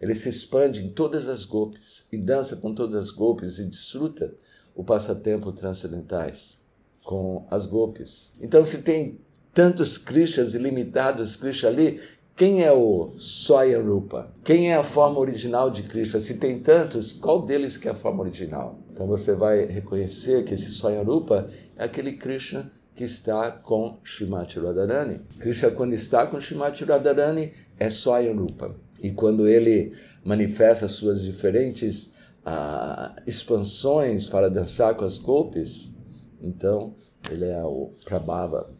Ele 0.00 0.14
se 0.14 0.28
expande 0.28 0.84
em 0.84 0.90
todas 0.90 1.28
as 1.28 1.44
golpes 1.44 2.06
e 2.10 2.18
dança 2.18 2.56
com 2.56 2.74
todas 2.74 2.96
as 2.96 3.10
golpes 3.10 3.58
e 3.58 3.64
desfruta 3.64 4.34
o 4.74 4.82
passatempo 4.82 5.52
transcendentais 5.52 6.60
com 7.04 7.46
as 7.50 7.66
golpes. 7.66 8.32
Então, 8.40 8.64
se 8.64 8.82
tem 8.82 9.20
tantos 9.52 9.98
Krishnas 9.98 10.54
ilimitados 10.54 11.36
Krishna 11.36 11.68
ali, 11.68 12.00
quem 12.34 12.64
é 12.64 12.72
o 12.72 13.12
Soya 13.18 13.80
Rupa? 13.80 14.32
Quem 14.42 14.72
é 14.72 14.76
a 14.76 14.82
forma 14.82 15.18
original 15.18 15.70
de 15.70 15.82
Krishna? 15.82 16.18
Se 16.18 16.38
tem 16.38 16.60
tantos, 16.60 17.12
qual 17.12 17.42
deles 17.42 17.76
que 17.76 17.88
é 17.88 17.90
a 17.90 17.94
forma 17.94 18.22
original? 18.22 18.78
Então 18.90 19.06
você 19.06 19.34
vai 19.34 19.66
reconhecer 19.66 20.44
que 20.44 20.54
esse 20.54 20.70
Soya 20.70 21.02
Rupa 21.02 21.48
é 21.76 21.84
aquele 21.84 22.12
Krishna 22.12 22.72
que 22.94 23.04
está 23.04 23.50
com 23.50 23.98
Shrimati 24.02 24.58
Radharani. 24.58 25.20
Krishna, 25.38 25.70
quando 25.70 25.92
está 25.92 26.26
com 26.26 26.40
Shrimati 26.40 26.84
Radharani, 26.84 27.52
é 27.78 27.90
Soya 27.90 28.34
Rupa. 28.34 28.74
E 29.02 29.10
quando 29.10 29.46
ele 29.46 29.92
manifesta 30.24 30.88
suas 30.88 31.22
diferentes 31.22 32.14
ah, 32.44 33.14
expansões 33.26 34.26
para 34.26 34.48
dançar 34.48 34.94
com 34.94 35.04
as 35.04 35.18
golpes, 35.18 35.94
então 36.40 36.94
ele 37.30 37.44
é 37.44 37.62
o 37.62 37.92
Prabhava 38.04 38.70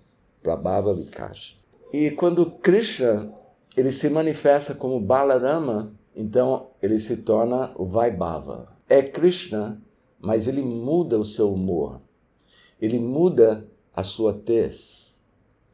Prabhava 0.43 0.95
Vikash. 0.95 1.61
E 1.93 2.11
quando 2.11 2.47
Krishna 2.47 3.33
ele 3.77 3.91
se 3.91 4.09
manifesta 4.11 4.75
como 4.75 5.01
Balarama, 5.01 5.93
então 6.15 6.69
ele 6.83 6.99
se 6.99 7.19
torna 7.19 7.73
o 7.75 7.85
Vaibhava. 7.85 8.69
É 8.89 9.03
Krishna, 9.03 9.81
mas 10.21 10.47
ele 10.47 10.63
muda 10.63 11.19
o 11.19 11.25
seu 11.25 11.53
humor. 11.53 12.01
Ele 12.81 12.99
muda 12.99 13.67
a 13.95 14.03
sua 14.03 14.35
tez. 14.35 15.21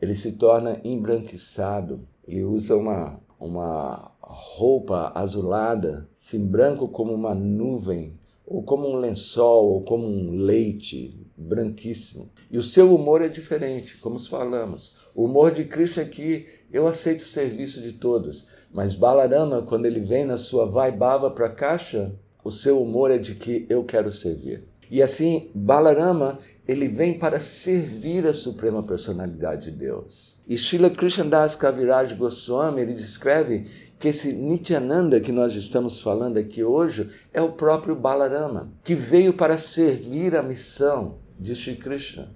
Ele 0.00 0.14
se 0.14 0.32
torna 0.32 0.80
embranquiçado. 0.84 2.06
Ele 2.26 2.44
usa 2.44 2.76
uma, 2.76 3.18
uma 3.40 4.12
roupa 4.20 5.10
azulada, 5.14 6.08
assim 6.20 6.44
branco 6.44 6.86
como 6.88 7.12
uma 7.12 7.34
nuvem 7.34 8.12
ou 8.50 8.62
como 8.62 8.88
um 8.88 8.96
lençol, 8.96 9.72
ou 9.72 9.82
como 9.82 10.06
um 10.06 10.30
leite 10.30 11.20
branquíssimo. 11.36 12.30
E 12.50 12.56
o 12.56 12.62
seu 12.62 12.94
humor 12.94 13.20
é 13.20 13.28
diferente, 13.28 13.98
como 13.98 14.18
falamos. 14.18 14.96
O 15.14 15.24
humor 15.24 15.50
de 15.50 15.64
Krishna 15.64 16.02
é 16.02 16.06
que 16.06 16.46
eu 16.72 16.86
aceito 16.86 17.20
o 17.20 17.26
serviço 17.26 17.82
de 17.82 17.92
todos, 17.92 18.48
mas 18.72 18.94
Balarama, 18.94 19.62
quando 19.62 19.84
ele 19.84 20.00
vem 20.00 20.24
na 20.24 20.38
sua 20.38 20.64
Vaibhava 20.64 21.30
Prakasha, 21.30 22.14
o 22.42 22.50
seu 22.50 22.82
humor 22.82 23.10
é 23.10 23.18
de 23.18 23.34
que 23.34 23.66
eu 23.68 23.84
quero 23.84 24.10
servir. 24.10 24.64
E 24.90 25.02
assim, 25.02 25.50
Balarama, 25.54 26.38
ele 26.66 26.88
vem 26.88 27.18
para 27.18 27.38
servir 27.38 28.26
a 28.26 28.32
Suprema 28.32 28.82
Personalidade 28.82 29.70
de 29.70 29.76
Deus. 29.76 30.40
E 30.48 30.56
Srila 30.56 30.88
Krishnadas 30.88 31.54
Kaviraj 31.54 32.14
Goswami, 32.14 32.80
ele 32.80 32.94
descreve 32.94 33.66
que 33.98 34.08
esse 34.08 34.32
Nityananda 34.32 35.20
que 35.20 35.32
nós 35.32 35.54
estamos 35.54 36.00
falando 36.00 36.36
aqui 36.36 36.62
hoje 36.62 37.10
é 37.32 37.42
o 37.42 37.52
próprio 37.52 37.96
Balarama, 37.96 38.72
que 38.84 38.94
veio 38.94 39.32
para 39.32 39.58
servir 39.58 40.36
a 40.36 40.42
missão 40.42 41.18
de 41.38 41.54
Shri 41.54 41.76
Krishna, 41.76 42.30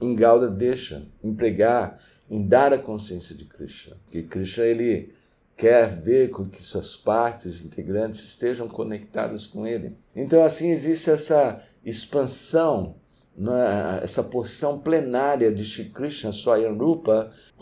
em 0.00 0.14
Gauda 0.14 0.48
Desha, 0.48 1.02
em 1.22 1.34
pregar, 1.34 1.98
em 2.30 2.46
dar 2.46 2.72
a 2.72 2.78
consciência 2.78 3.34
de 3.34 3.44
Krishna. 3.44 3.96
Que 4.10 4.22
Krishna, 4.22 4.64
ele 4.64 5.12
quer 5.56 5.88
ver 5.88 6.30
com 6.30 6.44
que 6.46 6.62
suas 6.62 6.96
partes 6.96 7.64
integrantes 7.64 8.24
estejam 8.24 8.68
conectadas 8.68 9.46
com 9.46 9.66
ele. 9.66 9.96
Então, 10.16 10.42
assim, 10.42 10.70
existe 10.70 11.10
essa 11.10 11.62
expansão, 11.84 12.96
essa 14.02 14.22
porção 14.22 14.78
plenária 14.78 15.52
de 15.52 15.64
Shri 15.64 15.86
Krishna 15.86 16.32
Swayam 16.32 16.76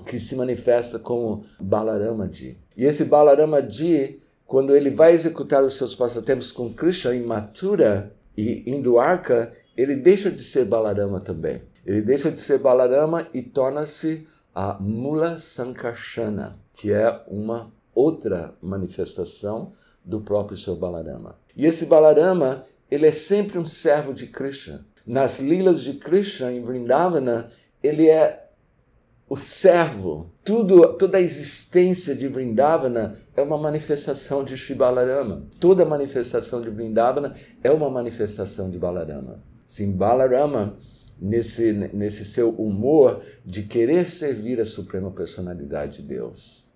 que 0.04 0.18
se 0.18 0.34
manifesta 0.34 0.98
como 0.98 1.44
Balaramaji. 1.60 2.58
E 2.76 2.84
esse 2.84 3.04
Balaramaji, 3.04 4.20
quando 4.46 4.74
ele 4.74 4.90
vai 4.90 5.12
executar 5.12 5.62
os 5.62 5.74
seus 5.74 5.94
passatempos 5.94 6.50
com 6.50 6.72
Krishna 6.72 7.14
em 7.14 7.22
Mathura 7.22 8.12
e 8.36 8.62
em 8.66 8.82
Dwarka, 8.82 9.52
ele 9.76 9.96
deixa 9.96 10.30
de 10.30 10.42
ser 10.42 10.64
Balarama 10.64 11.20
também. 11.20 11.62
Ele 11.86 12.02
deixa 12.02 12.30
de 12.30 12.40
ser 12.40 12.58
Balarama 12.58 13.26
e 13.32 13.42
torna-se 13.42 14.26
a 14.54 14.76
Mula 14.80 15.38
Sankarsana, 15.38 16.56
que 16.72 16.92
é 16.92 17.22
uma 17.28 17.72
outra 17.94 18.54
manifestação 18.60 19.72
do 20.04 20.20
próprio 20.20 20.56
Sr. 20.56 20.76
Balarama. 20.76 21.38
E 21.56 21.66
esse 21.66 21.86
Balarama, 21.86 22.64
ele 22.90 23.06
é 23.06 23.12
sempre 23.12 23.58
um 23.58 23.66
servo 23.66 24.12
de 24.12 24.26
Krishna. 24.26 24.84
Nas 25.11 25.40
lilas 25.40 25.81
de 25.81 25.95
Krishna 25.95 26.52
em 26.52 26.62
Vrindavana, 26.62 27.49
ele 27.83 28.09
é 28.09 28.49
o 29.29 29.37
servo. 29.37 30.31
Tudo, 30.45 30.93
toda 30.93 31.19
a 31.19 31.21
existência 31.21 32.14
de 32.14 32.29
Vrindavana 32.29 33.17
é 33.37 33.43
uma 33.43 33.59
manifestação 33.59 34.45
de 34.45 34.57
Shri 34.57 34.73
Balarama. 34.73 35.49
Toda 35.59 35.85
manifestação 35.85 36.61
de 36.61 36.71
Vrindavana 36.71 37.35
é 37.61 37.73
uma 37.73 37.90
manifestação 37.90 38.71
de 38.71 38.79
Balarama. 38.79 39.43
Sim, 39.67 39.90
Balarama, 39.90 40.79
nesse, 41.21 41.73
nesse 41.93 42.25
seu 42.25 42.50
humor 42.50 43.21
de 43.45 43.64
querer 43.64 44.09
servir 44.09 44.61
a 44.61 44.64
Suprema 44.64 45.11
Personalidade 45.11 46.02
de 46.02 46.02
Deus. 46.07 46.67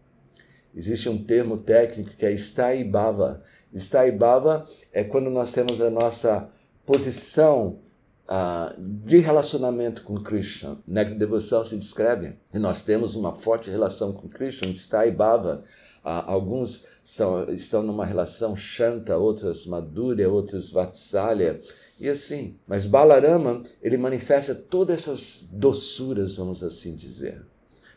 Existe 0.74 1.08
um 1.08 1.22
termo 1.22 1.58
técnico 1.58 2.16
que 2.16 2.26
é 2.26 2.32
Staibhava. 2.32 3.44
Staibhava 3.72 4.66
é 4.92 5.04
quando 5.04 5.30
nós 5.30 5.52
temos 5.52 5.80
a 5.80 5.88
nossa 5.88 6.48
posição 6.84 7.78
uh, 8.28 8.74
de 8.78 9.18
relacionamento 9.18 10.02
com 10.02 10.20
Krishna. 10.20 10.78
Na 10.86 11.02
devoção 11.02 11.64
se 11.64 11.76
descreve 11.76 12.36
e 12.52 12.58
nós 12.58 12.82
temos 12.82 13.14
uma 13.14 13.32
forte 13.32 13.70
relação 13.70 14.12
com 14.12 14.28
Krishna, 14.28 14.68
Staibhava. 14.72 15.62
Uh, 16.04 16.08
alguns 16.26 16.86
são, 17.02 17.48
estão 17.50 17.82
numa 17.82 18.04
relação 18.04 18.54
Shanta, 18.54 19.16
outros 19.16 19.66
Madhurya, 19.66 20.28
outros 20.28 20.70
Vatsalya, 20.70 21.60
e 21.98 22.08
assim. 22.08 22.56
Mas 22.66 22.84
Balarama, 22.84 23.62
ele 23.82 23.96
manifesta 23.96 24.54
todas 24.54 25.00
essas 25.00 25.48
doçuras, 25.50 26.36
vamos 26.36 26.62
assim 26.62 26.94
dizer 26.94 27.42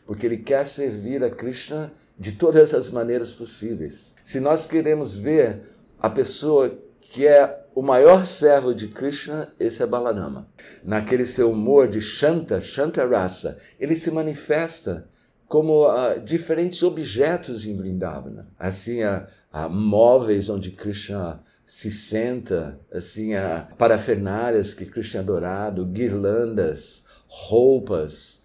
porque 0.08 0.24
ele 0.24 0.38
quer 0.38 0.66
servir 0.66 1.22
a 1.22 1.28
Krishna 1.28 1.92
de 2.18 2.32
todas 2.32 2.72
as 2.72 2.88
maneiras 2.88 3.34
possíveis. 3.34 4.14
Se 4.24 4.40
nós 4.40 4.64
queremos 4.64 5.14
ver 5.14 5.60
a 6.00 6.08
pessoa 6.08 6.78
que 6.98 7.26
é 7.26 7.66
o 7.78 7.82
maior 7.82 8.26
servo 8.26 8.74
de 8.74 8.88
Krishna, 8.88 9.52
esse 9.56 9.84
é 9.84 9.86
Balarama. 9.86 10.48
Naquele 10.82 11.24
seu 11.24 11.52
humor 11.52 11.86
de 11.86 12.00
Shanta, 12.00 12.60
Shanta 12.60 13.06
Rasa, 13.06 13.56
ele 13.78 13.94
se 13.94 14.10
manifesta 14.10 15.06
como 15.46 15.86
uh, 15.86 16.18
diferentes 16.18 16.82
objetos 16.82 17.64
em 17.64 17.76
Vrindavana. 17.76 18.48
Assim, 18.58 19.04
uh, 19.04 19.24
uh, 19.54 19.70
móveis 19.70 20.48
onde 20.48 20.72
Krishna 20.72 21.40
se 21.64 21.88
senta, 21.88 22.80
assim, 22.92 23.36
uh, 23.36 23.72
parafernálias 23.76 24.74
que 24.74 24.84
Krishna 24.84 25.20
é 25.20 25.22
adorado, 25.22 25.86
guirlandas, 25.86 27.06
roupas, 27.28 28.42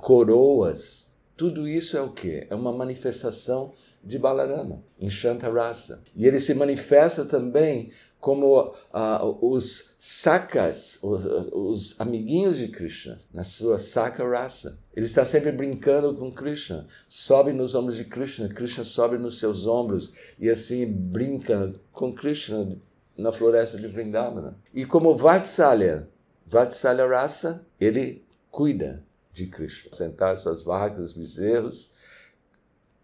coroas, 0.00 1.11
tudo 1.42 1.66
isso 1.66 1.96
é 1.96 2.00
o 2.00 2.12
que? 2.12 2.46
É 2.48 2.54
uma 2.54 2.70
manifestação 2.70 3.72
de 4.00 4.16
Balarama, 4.16 4.80
em 5.00 5.08
Rasa. 5.52 6.00
E 6.16 6.24
ele 6.24 6.38
se 6.38 6.54
manifesta 6.54 7.24
também 7.24 7.90
como 8.20 8.72
ah, 8.92 9.20
os 9.24 9.92
sakas, 9.98 11.00
os, 11.02 11.24
os, 11.52 12.00
amiguinhos 12.00 12.58
de 12.58 12.68
Krishna, 12.68 13.18
na 13.34 13.42
sua 13.42 13.80
saka 13.80 14.24
rasa. 14.24 14.78
Ele 14.94 15.06
está 15.06 15.24
sempre 15.24 15.50
brincando 15.50 16.14
com 16.14 16.30
Krishna, 16.30 16.86
sobe 17.08 17.52
nos 17.52 17.74
ombros 17.74 17.96
de 17.96 18.04
Krishna, 18.04 18.48
Krishna 18.48 18.84
sobe 18.84 19.18
nos 19.18 19.40
seus 19.40 19.66
ombros 19.66 20.12
e 20.38 20.48
assim 20.48 20.86
brinca 20.86 21.72
com 21.90 22.12
Krishna 22.12 22.78
na 23.18 23.32
floresta 23.32 23.76
de 23.76 23.88
Vrindavana. 23.88 24.56
E 24.72 24.86
como 24.86 25.16
Vatsalya, 25.16 26.08
Vatsalya 26.46 27.04
rasa, 27.04 27.66
ele 27.80 28.24
cuida 28.48 29.02
de 29.32 29.46
Krishna. 29.46 29.90
Sentar 29.92 30.36
suas 30.38 30.62
vacas, 30.62 31.12
bezerros. 31.12 31.92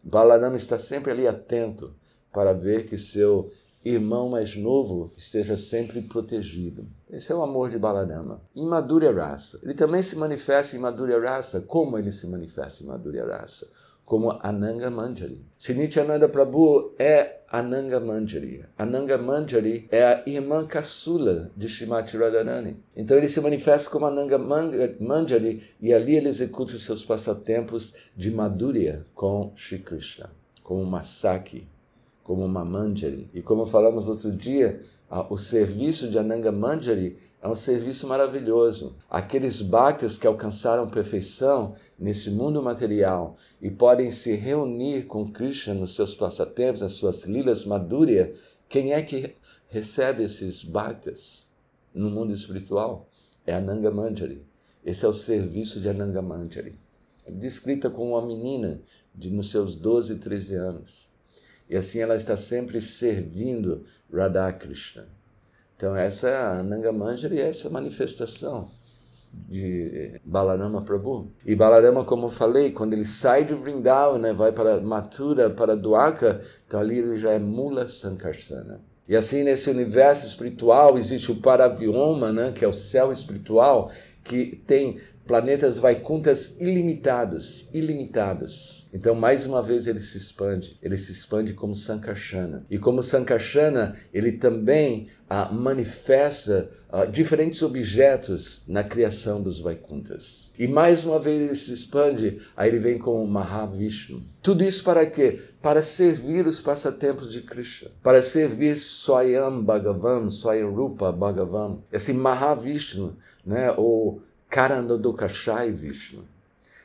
Balarama 0.02 0.56
está 0.56 0.78
sempre 0.78 1.12
ali 1.12 1.26
atento 1.26 1.94
para 2.32 2.52
ver 2.52 2.86
que 2.86 2.96
seu 2.96 3.50
irmão 3.84 4.28
mais 4.28 4.56
novo 4.56 5.10
esteja 5.16 5.56
sempre 5.56 6.02
protegido. 6.02 6.86
Esse 7.10 7.32
é 7.32 7.34
o 7.34 7.42
amor 7.42 7.70
de 7.70 7.78
Balarama. 7.78 8.40
Em 8.54 8.66
Madhurya 8.66 9.12
Rasa. 9.12 9.60
Ele 9.62 9.74
também 9.74 10.02
se 10.02 10.16
manifesta 10.16 10.76
em 10.76 10.78
Madhurya 10.78 11.18
Rasa. 11.18 11.60
Como 11.62 11.98
ele 11.98 12.12
se 12.12 12.26
manifesta 12.26 12.82
em 12.82 12.86
Madhurya 12.86 13.24
Rasa? 13.24 13.66
Como 14.08 14.38
Ananga 14.42 14.90
Manjari. 14.90 15.44
Nityananda 15.68 16.30
Prabhu 16.30 16.94
é 16.98 17.40
Ananga 17.52 18.00
Manjari. 18.00 18.64
Ananga 18.78 19.18
Manjari 19.18 19.86
é 19.90 20.02
a 20.02 20.22
irmã 20.26 20.66
caçula 20.66 21.50
de 21.54 21.66
Srimati 21.66 22.16
Radharani. 22.16 22.78
Então 22.96 23.18
ele 23.18 23.28
se 23.28 23.38
manifesta 23.42 23.90
como 23.90 24.06
Ananga 24.06 24.38
Manjari 24.38 25.62
e 25.78 25.92
ali 25.92 26.16
ele 26.16 26.28
executa 26.28 26.74
os 26.74 26.84
seus 26.84 27.04
passatempos 27.04 27.96
de 28.16 28.30
Madhurya 28.30 29.04
com 29.14 29.52
Shri 29.54 29.80
Krishna, 29.80 30.30
como 30.62 30.82
Masaki, 30.86 31.68
como 32.24 32.46
uma 32.46 32.64
Manjari. 32.64 33.28
E 33.34 33.42
como 33.42 33.66
falamos 33.66 34.08
outro 34.08 34.32
dia, 34.32 34.80
o 35.28 35.36
serviço 35.36 36.08
de 36.08 36.18
Ananga 36.18 36.50
Manjari 36.50 37.18
é 37.40 37.48
um 37.48 37.54
serviço 37.54 38.06
maravilhoso. 38.06 38.96
Aqueles 39.08 39.60
bhaktas 39.60 40.18
que 40.18 40.26
alcançaram 40.26 40.88
perfeição 40.88 41.76
nesse 41.98 42.30
mundo 42.30 42.62
material 42.62 43.36
e 43.62 43.70
podem 43.70 44.10
se 44.10 44.34
reunir 44.34 45.04
com 45.06 45.30
Krishna 45.30 45.74
nos 45.74 45.94
seus 45.94 46.14
passatempos, 46.14 46.80
nas 46.80 46.92
suas 46.92 47.24
lilas 47.24 47.64
madhurya, 47.64 48.34
quem 48.68 48.92
é 48.92 49.00
que 49.02 49.34
recebe 49.68 50.24
esses 50.24 50.64
bhaktas 50.64 51.46
no 51.94 52.10
mundo 52.10 52.32
espiritual? 52.32 53.08
É 53.46 53.54
Ananga 53.54 53.90
Manjari. 53.90 54.44
Esse 54.84 55.04
é 55.04 55.08
o 55.08 55.12
serviço 55.12 55.80
de 55.80 55.88
Ananga 55.88 56.20
Manjari. 56.20 56.78
Descrita 57.26 57.88
como 57.88 58.12
uma 58.12 58.26
menina 58.26 58.80
de 59.14 59.30
nos 59.30 59.50
seus 59.50 59.74
12, 59.74 60.16
13 60.16 60.54
anos. 60.56 61.08
E 61.68 61.76
assim 61.76 62.00
ela 62.00 62.16
está 62.16 62.36
sempre 62.36 62.80
servindo 62.80 63.84
Radha 64.12 64.52
Krishna. 64.52 65.17
Então, 65.78 65.94
essa 65.94 66.28
é 66.28 66.62
Nanga 66.64 66.90
Manjari, 66.90 67.38
essa 67.38 67.70
manifestação 67.70 68.68
de 69.32 70.20
Balarama 70.24 70.82
Prabhu. 70.82 71.30
E 71.46 71.54
Balarama, 71.54 72.04
como 72.04 72.26
eu 72.26 72.30
falei, 72.30 72.72
quando 72.72 72.94
ele 72.94 73.04
sai 73.04 73.44
de 73.44 73.54
Vrindavan, 73.54 74.18
né, 74.18 74.32
vai 74.32 74.50
para 74.50 74.80
Mathura, 74.80 75.48
para 75.48 75.76
Dwarka, 75.76 76.40
então 76.66 76.80
ali 76.80 76.98
ele 76.98 77.16
já 77.16 77.30
é 77.30 77.38
Mula 77.38 77.86
Sankarsana. 77.86 78.80
E 79.08 79.14
assim, 79.14 79.44
nesse 79.44 79.70
universo 79.70 80.26
espiritual, 80.26 80.98
existe 80.98 81.30
o 81.30 81.40
Paravioma, 81.40 82.32
né, 82.32 82.50
que 82.52 82.64
é 82.64 82.68
o 82.68 82.72
céu 82.72 83.12
espiritual, 83.12 83.92
que 84.24 84.60
tem 84.66 84.98
planetas 85.28 85.78
Vaikuntas 85.78 86.58
ilimitados, 86.58 87.68
ilimitados. 87.72 88.88
Então, 88.92 89.14
mais 89.14 89.44
uma 89.44 89.62
vez, 89.62 89.86
ele 89.86 90.00
se 90.00 90.16
expande. 90.16 90.78
Ele 90.82 90.96
se 90.96 91.12
expande 91.12 91.52
como 91.52 91.76
Sankarsana. 91.76 92.64
E 92.70 92.78
como 92.78 93.02
Sankarsana, 93.02 93.94
ele 94.12 94.32
também 94.32 95.08
ah, 95.28 95.52
manifesta 95.52 96.70
ah, 96.90 97.04
diferentes 97.04 97.62
objetos 97.62 98.64
na 98.66 98.82
criação 98.82 99.42
dos 99.42 99.60
Vaikuntas. 99.60 100.50
E 100.58 100.66
mais 100.66 101.04
uma 101.04 101.18
vez 101.18 101.42
ele 101.42 101.54
se 101.54 101.74
expande, 101.74 102.40
aí 102.56 102.70
ele 102.70 102.78
vem 102.78 102.98
como 102.98 103.26
Mahavishnu. 103.26 104.22
Tudo 104.42 104.64
isso 104.64 104.82
para 104.82 105.04
quê? 105.04 105.38
Para 105.60 105.82
servir 105.82 106.46
os 106.46 106.58
passatempos 106.58 107.30
de 107.30 107.42
Krishna. 107.42 107.90
Para 108.02 108.22
servir 108.22 108.74
Swayam 108.74 109.62
Bhagavan, 109.62 110.30
Swayam 110.30 110.72
Rupa 110.74 111.12
Bhagavan. 111.12 111.80
Esse 111.92 112.14
Mahavishnu, 112.14 113.14
né? 113.44 113.70
ou 113.76 114.22
Karandodokashai 114.48 115.70
Vishnu. 115.72 116.24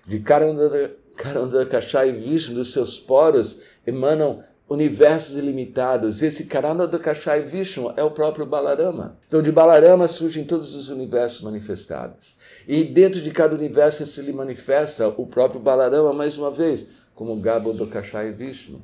De 0.06 0.20
Karandodokashai 0.20 2.12
Vishnu, 2.12 2.56
dos 2.56 2.74
seus 2.74 3.00
poros, 3.00 3.60
emanam 3.86 4.44
universos 4.70 5.36
ilimitados. 5.36 6.22
Esse 6.22 6.46
Karandodokashai 6.46 7.42
Vishnu 7.44 7.94
é 7.96 8.04
o 8.04 8.12
próprio 8.12 8.46
Balarama. 8.46 9.18
Então, 9.28 9.42
de 9.42 9.52
Balarama 9.52 10.08
surgem 10.08 10.44
todos 10.44 10.76
os 10.76 10.90
universos 10.90 11.42
manifestados. 11.42 12.36
E 12.68 12.84
dentro 12.84 13.22
de 13.22 13.32
cada 13.32 13.56
universo 13.56 14.06
se 14.06 14.22
lhe 14.22 14.34
manifesta 14.34 15.08
o 15.08 15.26
próprio 15.26 15.60
Balarama, 15.60 16.14
mais 16.14 16.38
uma 16.38 16.52
vez, 16.52 16.88
como 17.16 17.36
Gabodokashai 17.38 18.32
Vishnu. 18.32 18.82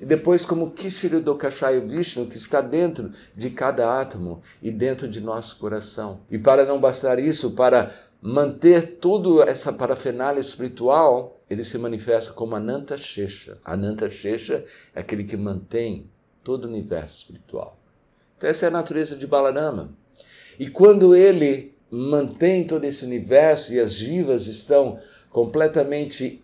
E 0.00 0.06
depois, 0.06 0.46
como 0.46 0.70
Kishiri 0.70 1.20
Dokashaya 1.20 1.80
Vishnu, 1.80 2.26
que 2.26 2.36
está 2.36 2.62
dentro 2.62 3.10
de 3.36 3.50
cada 3.50 4.00
átomo 4.00 4.40
e 4.62 4.70
dentro 4.70 5.06
de 5.06 5.20
nosso 5.20 5.58
coração. 5.58 6.20
E 6.30 6.38
para 6.38 6.64
não 6.64 6.80
bastar 6.80 7.18
isso, 7.18 7.50
para 7.50 7.92
manter 8.22 8.98
toda 8.98 9.44
essa 9.44 9.72
parafernália 9.72 10.40
espiritual, 10.40 11.38
ele 11.50 11.62
se 11.64 11.76
manifesta 11.76 12.32
como 12.32 12.56
Ananta 12.56 12.96
Shesha. 12.96 13.58
Ananta 13.62 14.08
Shesha 14.08 14.64
é 14.94 15.00
aquele 15.00 15.24
que 15.24 15.36
mantém 15.36 16.08
todo 16.42 16.64
o 16.64 16.68
universo 16.68 17.18
espiritual. 17.18 17.78
Então, 18.38 18.48
essa 18.48 18.64
é 18.64 18.68
a 18.68 18.72
natureza 18.72 19.16
de 19.16 19.26
Balarama. 19.26 19.90
E 20.58 20.68
quando 20.68 21.14
ele 21.14 21.74
mantém 21.90 22.66
todo 22.66 22.84
esse 22.84 23.04
universo 23.04 23.74
e 23.74 23.80
as 23.80 23.92
jivas 23.92 24.46
estão 24.46 24.98
completamente 25.28 26.42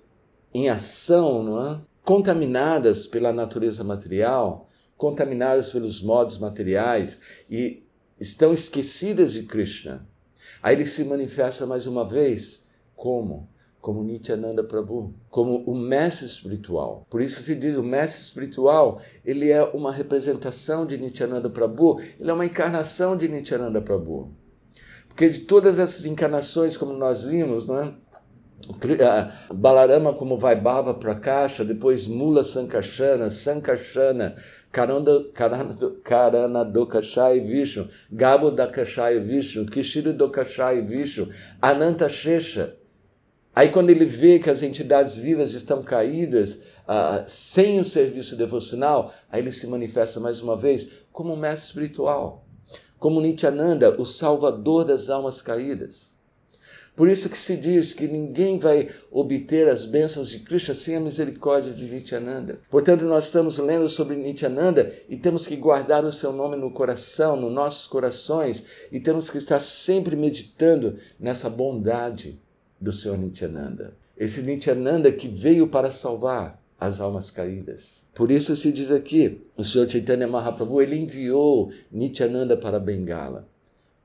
em 0.52 0.68
ação, 0.68 1.42
não 1.42 1.66
é? 1.66 1.80
Contaminadas 2.06 3.04
pela 3.08 3.32
natureza 3.32 3.82
material, 3.82 4.68
contaminadas 4.96 5.70
pelos 5.70 6.00
modos 6.00 6.38
materiais 6.38 7.20
e 7.50 7.82
estão 8.20 8.52
esquecidas 8.52 9.32
de 9.32 9.42
Krishna. 9.42 10.06
Aí 10.62 10.76
ele 10.76 10.86
se 10.86 11.02
manifesta 11.02 11.66
mais 11.66 11.84
uma 11.84 12.06
vez 12.08 12.68
como? 12.94 13.48
Como 13.80 14.04
Nityananda 14.04 14.62
Prabhu, 14.62 15.14
como 15.28 15.64
o 15.64 15.74
mestre 15.74 16.26
espiritual. 16.26 17.04
Por 17.10 17.20
isso 17.20 17.42
se 17.42 17.56
diz 17.56 17.76
o 17.76 17.82
mestre 17.82 18.22
espiritual, 18.22 19.00
ele 19.24 19.50
é 19.50 19.64
uma 19.64 19.90
representação 19.90 20.86
de 20.86 20.96
Nityananda 20.96 21.50
Prabhu, 21.50 22.00
ele 22.20 22.30
é 22.30 22.32
uma 22.32 22.46
encarnação 22.46 23.16
de 23.16 23.26
Nityananda 23.26 23.82
Prabhu. 23.82 24.30
Porque 25.08 25.28
de 25.28 25.40
todas 25.40 25.80
essas 25.80 26.04
encarnações, 26.04 26.76
como 26.76 26.92
nós 26.92 27.22
vimos, 27.22 27.66
não 27.66 27.80
é? 27.80 27.94
Balarama 29.54 30.12
como 30.12 30.36
Vaibhava 30.36 30.94
Prakasha, 30.94 31.64
depois 31.64 32.06
Mula 32.06 32.42
Sankashana, 32.42 33.30
Sankashana, 33.30 34.34
Karana 34.72 36.64
Vishnu, 37.46 37.88
Gabo 38.12 38.50
Dakashai 38.50 39.20
Vishnu, 39.20 39.66
Kishiro 39.66 40.12
Dokashai 40.12 40.80
Vishnu, 40.82 41.28
Ananta 41.62 42.08
Shesha. 42.08 42.76
Aí 43.54 43.70
quando 43.70 43.90
ele 43.90 44.04
vê 44.04 44.38
que 44.38 44.50
as 44.50 44.62
entidades 44.62 45.14
vivas 45.16 45.54
estão 45.54 45.82
caídas 45.82 46.62
sem 47.26 47.78
o 47.78 47.84
serviço 47.84 48.36
devocional, 48.36 49.12
aí 49.30 49.40
ele 49.40 49.52
se 49.52 49.66
manifesta 49.66 50.18
mais 50.18 50.40
uma 50.40 50.56
vez 50.56 51.04
como 51.12 51.32
um 51.32 51.36
mestre 51.36 51.68
espiritual, 51.68 52.44
como 52.98 53.20
Nityananda, 53.20 53.94
o 53.98 54.04
salvador 54.04 54.84
das 54.84 55.08
almas 55.08 55.40
caídas. 55.40 56.15
Por 56.96 57.10
isso 57.10 57.28
que 57.28 57.36
se 57.36 57.58
diz 57.58 57.92
que 57.92 58.08
ninguém 58.08 58.58
vai 58.58 58.88
obter 59.10 59.68
as 59.68 59.84
bênçãos 59.84 60.30
de 60.30 60.38
Krishna 60.38 60.74
sem 60.74 60.96
a 60.96 61.00
misericórdia 61.00 61.74
de 61.74 61.84
Nityananda. 61.84 62.58
Portanto, 62.70 63.04
nós 63.04 63.26
estamos 63.26 63.58
lendo 63.58 63.86
sobre 63.86 64.16
Nityananda 64.16 64.90
e 65.06 65.14
temos 65.14 65.46
que 65.46 65.56
guardar 65.56 66.06
o 66.06 66.10
seu 66.10 66.32
nome 66.32 66.56
no 66.56 66.70
coração, 66.70 67.36
nos 67.36 67.52
nossos 67.52 67.86
corações, 67.86 68.64
e 68.90 68.98
temos 68.98 69.28
que 69.28 69.36
estar 69.36 69.60
sempre 69.60 70.16
meditando 70.16 70.96
nessa 71.20 71.50
bondade 71.50 72.40
do 72.80 72.90
Senhor 72.90 73.18
Nityananda. 73.18 73.94
Esse 74.16 74.40
Nityananda 74.40 75.12
que 75.12 75.28
veio 75.28 75.68
para 75.68 75.90
salvar 75.90 76.58
as 76.80 76.98
almas 76.98 77.30
caídas. 77.30 78.06
Por 78.14 78.30
isso 78.30 78.56
se 78.56 78.72
diz 78.72 78.90
aqui, 78.90 79.42
o 79.54 79.62
Senhor 79.62 79.86
Chaitanya 79.86 80.26
Mahaprabhu, 80.26 80.80
ele 80.80 80.96
enviou 80.96 81.70
Nityananda 81.92 82.56
para 82.56 82.80
Bengala 82.80 83.46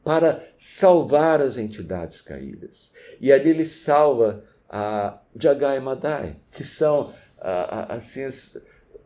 para 0.03 0.43
salvar 0.57 1.41
as 1.41 1.57
entidades 1.57 2.21
caídas. 2.21 2.91
E 3.19 3.31
ali 3.31 3.49
ele 3.49 3.65
salva 3.65 4.43
a 4.69 5.19
Jagai 5.35 5.79
Madai, 5.79 6.37
que 6.51 6.63
são 6.63 7.11
assim 7.89 8.27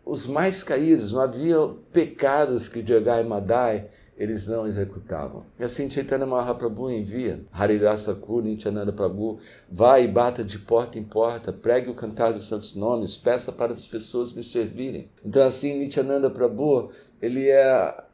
os 0.05 0.25
mais 0.25 0.63
caídos. 0.63 1.11
Não 1.11 1.21
havia 1.21 1.57
pecados 1.91 2.67
que 2.69 2.85
Jagai 2.85 3.23
Madai 3.23 3.87
eles 4.17 4.47
não 4.47 4.65
executavam. 4.65 5.45
E 5.59 5.63
assim 5.63 5.91
Chaitanya 5.91 6.25
Mahaprabhu 6.25 6.89
envia 6.89 7.41
Haridasa 7.51 8.15
Thakur, 8.15 8.43
Nityananda 8.43 8.93
Prabhu, 8.93 9.39
vá 9.69 9.99
e 9.99 10.07
bata 10.07 10.43
de 10.43 10.57
porta 10.57 10.97
em 10.97 11.03
porta, 11.03 11.51
pregue 11.51 11.89
o 11.89 11.93
cantar 11.93 12.31
dos 12.31 12.47
santos 12.47 12.75
nomes, 12.75 13.17
peça 13.17 13.51
para 13.51 13.73
as 13.73 13.85
pessoas 13.85 14.31
me 14.31 14.41
servirem. 14.41 15.09
Então 15.23 15.45
assim 15.45 15.77
Nityananda 15.77 16.29
Prabhu, 16.29 16.91
ele 17.21 17.49
é 17.49 18.04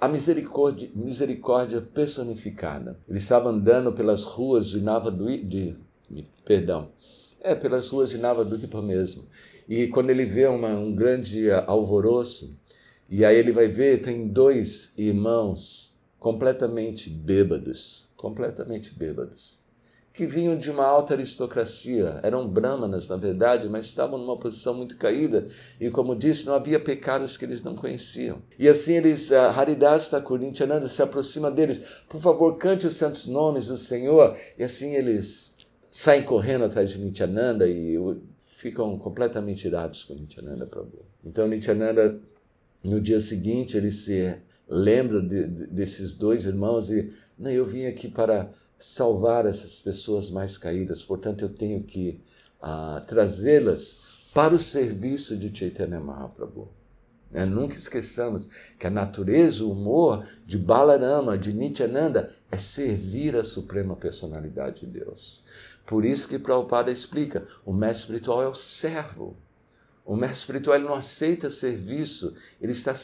a 0.00 0.08
misericórdia, 0.08 0.90
misericórdia 0.94 1.80
personificada. 1.80 2.98
Ele 3.08 3.18
estava 3.18 3.50
andando 3.50 3.92
pelas 3.92 4.22
ruas 4.22 4.68
de 4.68 4.80
Nava 4.80 5.10
do 5.10 5.30
de, 5.36 5.76
perdão, 6.44 6.88
é 7.40 7.54
pelas 7.54 7.88
ruas 7.88 8.10
de 8.10 8.18
Nava 8.18 8.44
do 8.44 8.56
Ipa 8.56 8.80
mesmo. 8.80 9.24
E 9.68 9.86
quando 9.88 10.10
ele 10.10 10.24
vê 10.24 10.46
uma, 10.46 10.70
um 10.70 10.94
grande 10.94 11.50
alvoroço, 11.50 12.58
e 13.08 13.24
aí 13.24 13.36
ele 13.36 13.52
vai 13.52 13.68
ver 13.68 14.00
tem 14.00 14.26
dois 14.26 14.92
irmãos 14.96 15.94
completamente 16.18 17.10
bêbados, 17.10 18.08
completamente 18.16 18.94
bêbados 18.94 19.59
que 20.12 20.26
vinham 20.26 20.56
de 20.56 20.70
uma 20.70 20.84
alta 20.84 21.14
aristocracia, 21.14 22.18
eram 22.22 22.48
brahmanas, 22.48 23.08
na 23.08 23.16
verdade, 23.16 23.68
mas 23.68 23.86
estavam 23.86 24.18
numa 24.18 24.36
posição 24.36 24.74
muito 24.74 24.96
caída 24.96 25.46
e, 25.80 25.88
como 25.88 26.16
disse, 26.16 26.46
não 26.46 26.54
havia 26.54 26.80
pecados 26.80 27.36
que 27.36 27.44
eles 27.44 27.62
não 27.62 27.76
conheciam. 27.76 28.42
E 28.58 28.68
assim 28.68 28.96
eles, 28.96 29.30
uh, 29.30 29.36
Haridas 29.56 30.08
Thakur 30.08 30.38
Nityananda 30.38 30.88
se 30.88 31.00
aproxima 31.00 31.50
deles, 31.50 31.80
por 32.08 32.20
favor, 32.20 32.56
cante 32.56 32.86
os 32.86 32.96
santos 32.96 33.26
nomes 33.28 33.68
do 33.68 33.78
Senhor, 33.78 34.36
e 34.58 34.64
assim 34.64 34.96
eles 34.96 35.56
saem 35.90 36.22
correndo 36.22 36.64
atrás 36.64 36.90
de 36.90 36.98
Nityananda 36.98 37.68
e 37.68 37.96
ficam 38.46 38.98
completamente 38.98 39.66
irados 39.66 40.04
com 40.04 40.14
Nityananda 40.14 40.66
Prabhu. 40.66 41.04
Então 41.24 41.46
Nityananda, 41.46 42.18
no 42.82 43.00
dia 43.00 43.20
seguinte, 43.20 43.76
ele 43.76 43.92
se 43.92 44.36
lembra 44.68 45.22
de, 45.22 45.46
de, 45.46 45.66
desses 45.66 46.14
dois 46.14 46.46
irmãos 46.46 46.90
e, 46.90 47.12
não, 47.38 47.50
eu 47.50 47.64
vim 47.64 47.86
aqui 47.86 48.08
para 48.08 48.50
salvar 48.80 49.44
essas 49.46 49.78
pessoas 49.78 50.30
mais 50.30 50.56
caídas, 50.56 51.04
portanto, 51.04 51.42
eu 51.42 51.50
tenho 51.50 51.82
que 51.82 52.20
uh, 52.62 53.04
trazê-las 53.06 54.30
para 54.34 54.54
o 54.54 54.58
serviço 54.58 55.36
de 55.36 55.56
Chaitanya 55.56 56.00
Mahaprabhu. 56.00 56.68
É, 57.32 57.44
nunca 57.44 57.74
esqueçamos 57.74 58.50
que 58.76 58.86
a 58.86 58.90
natureza, 58.90 59.64
o 59.64 59.70
humor 59.70 60.26
de 60.44 60.58
Balarama, 60.58 61.38
de 61.38 61.52
Nityananda, 61.52 62.30
é 62.50 62.56
servir 62.56 63.36
a 63.36 63.44
suprema 63.44 63.94
personalidade 63.94 64.80
de 64.80 64.86
Deus. 64.86 65.44
Por 65.86 66.04
isso 66.04 66.26
que 66.26 66.38
Prabhupada 66.38 66.90
explica, 66.90 67.46
o 67.64 67.72
mestre 67.72 68.04
espiritual 68.04 68.42
é 68.42 68.48
o 68.48 68.54
servo. 68.54 69.36
O 70.04 70.16
mestre 70.16 70.38
espiritual 70.38 70.78
não 70.80 70.94
aceita 70.94 71.48
serviço, 71.48 72.34
ele 72.60 72.72
está 72.72 72.94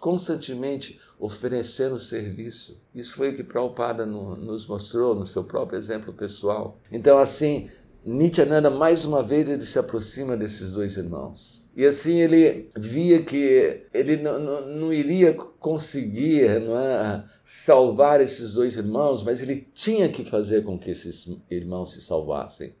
constantemente 0.00 0.98
oferecendo 1.18 2.00
serviço. 2.00 2.80
Isso 2.94 3.14
foi 3.14 3.30
o 3.30 3.36
que 3.36 3.42
Prabhupada 3.42 4.06
nos 4.06 4.66
mostrou 4.66 5.14
no 5.14 5.26
seu 5.26 5.44
próprio 5.44 5.78
exemplo 5.78 6.12
pessoal. 6.12 6.78
Então, 6.90 7.18
assim, 7.18 7.68
Nityananda, 8.04 8.68
mais 8.68 9.04
uma 9.04 9.22
vez, 9.22 9.48
ele 9.48 9.64
se 9.64 9.78
aproxima 9.78 10.36
desses 10.36 10.72
dois 10.72 10.98
irmãos. 10.98 11.64
E 11.74 11.86
assim 11.86 12.20
ele 12.20 12.68
via 12.76 13.22
que 13.22 13.86
ele 13.94 14.16
não, 14.16 14.38
não, 14.38 14.68
não 14.68 14.92
iria 14.92 15.32
conseguir 15.32 16.60
não 16.60 16.78
é, 16.78 17.24
salvar 17.42 18.20
esses 18.20 18.52
dois 18.52 18.76
irmãos, 18.76 19.22
mas 19.22 19.40
ele 19.40 19.66
tinha 19.74 20.08
que 20.08 20.22
fazer 20.22 20.62
com 20.64 20.78
que 20.78 20.90
esses 20.90 21.26
irmãos 21.50 21.92
se 21.92 22.02
salvassem. 22.02 22.74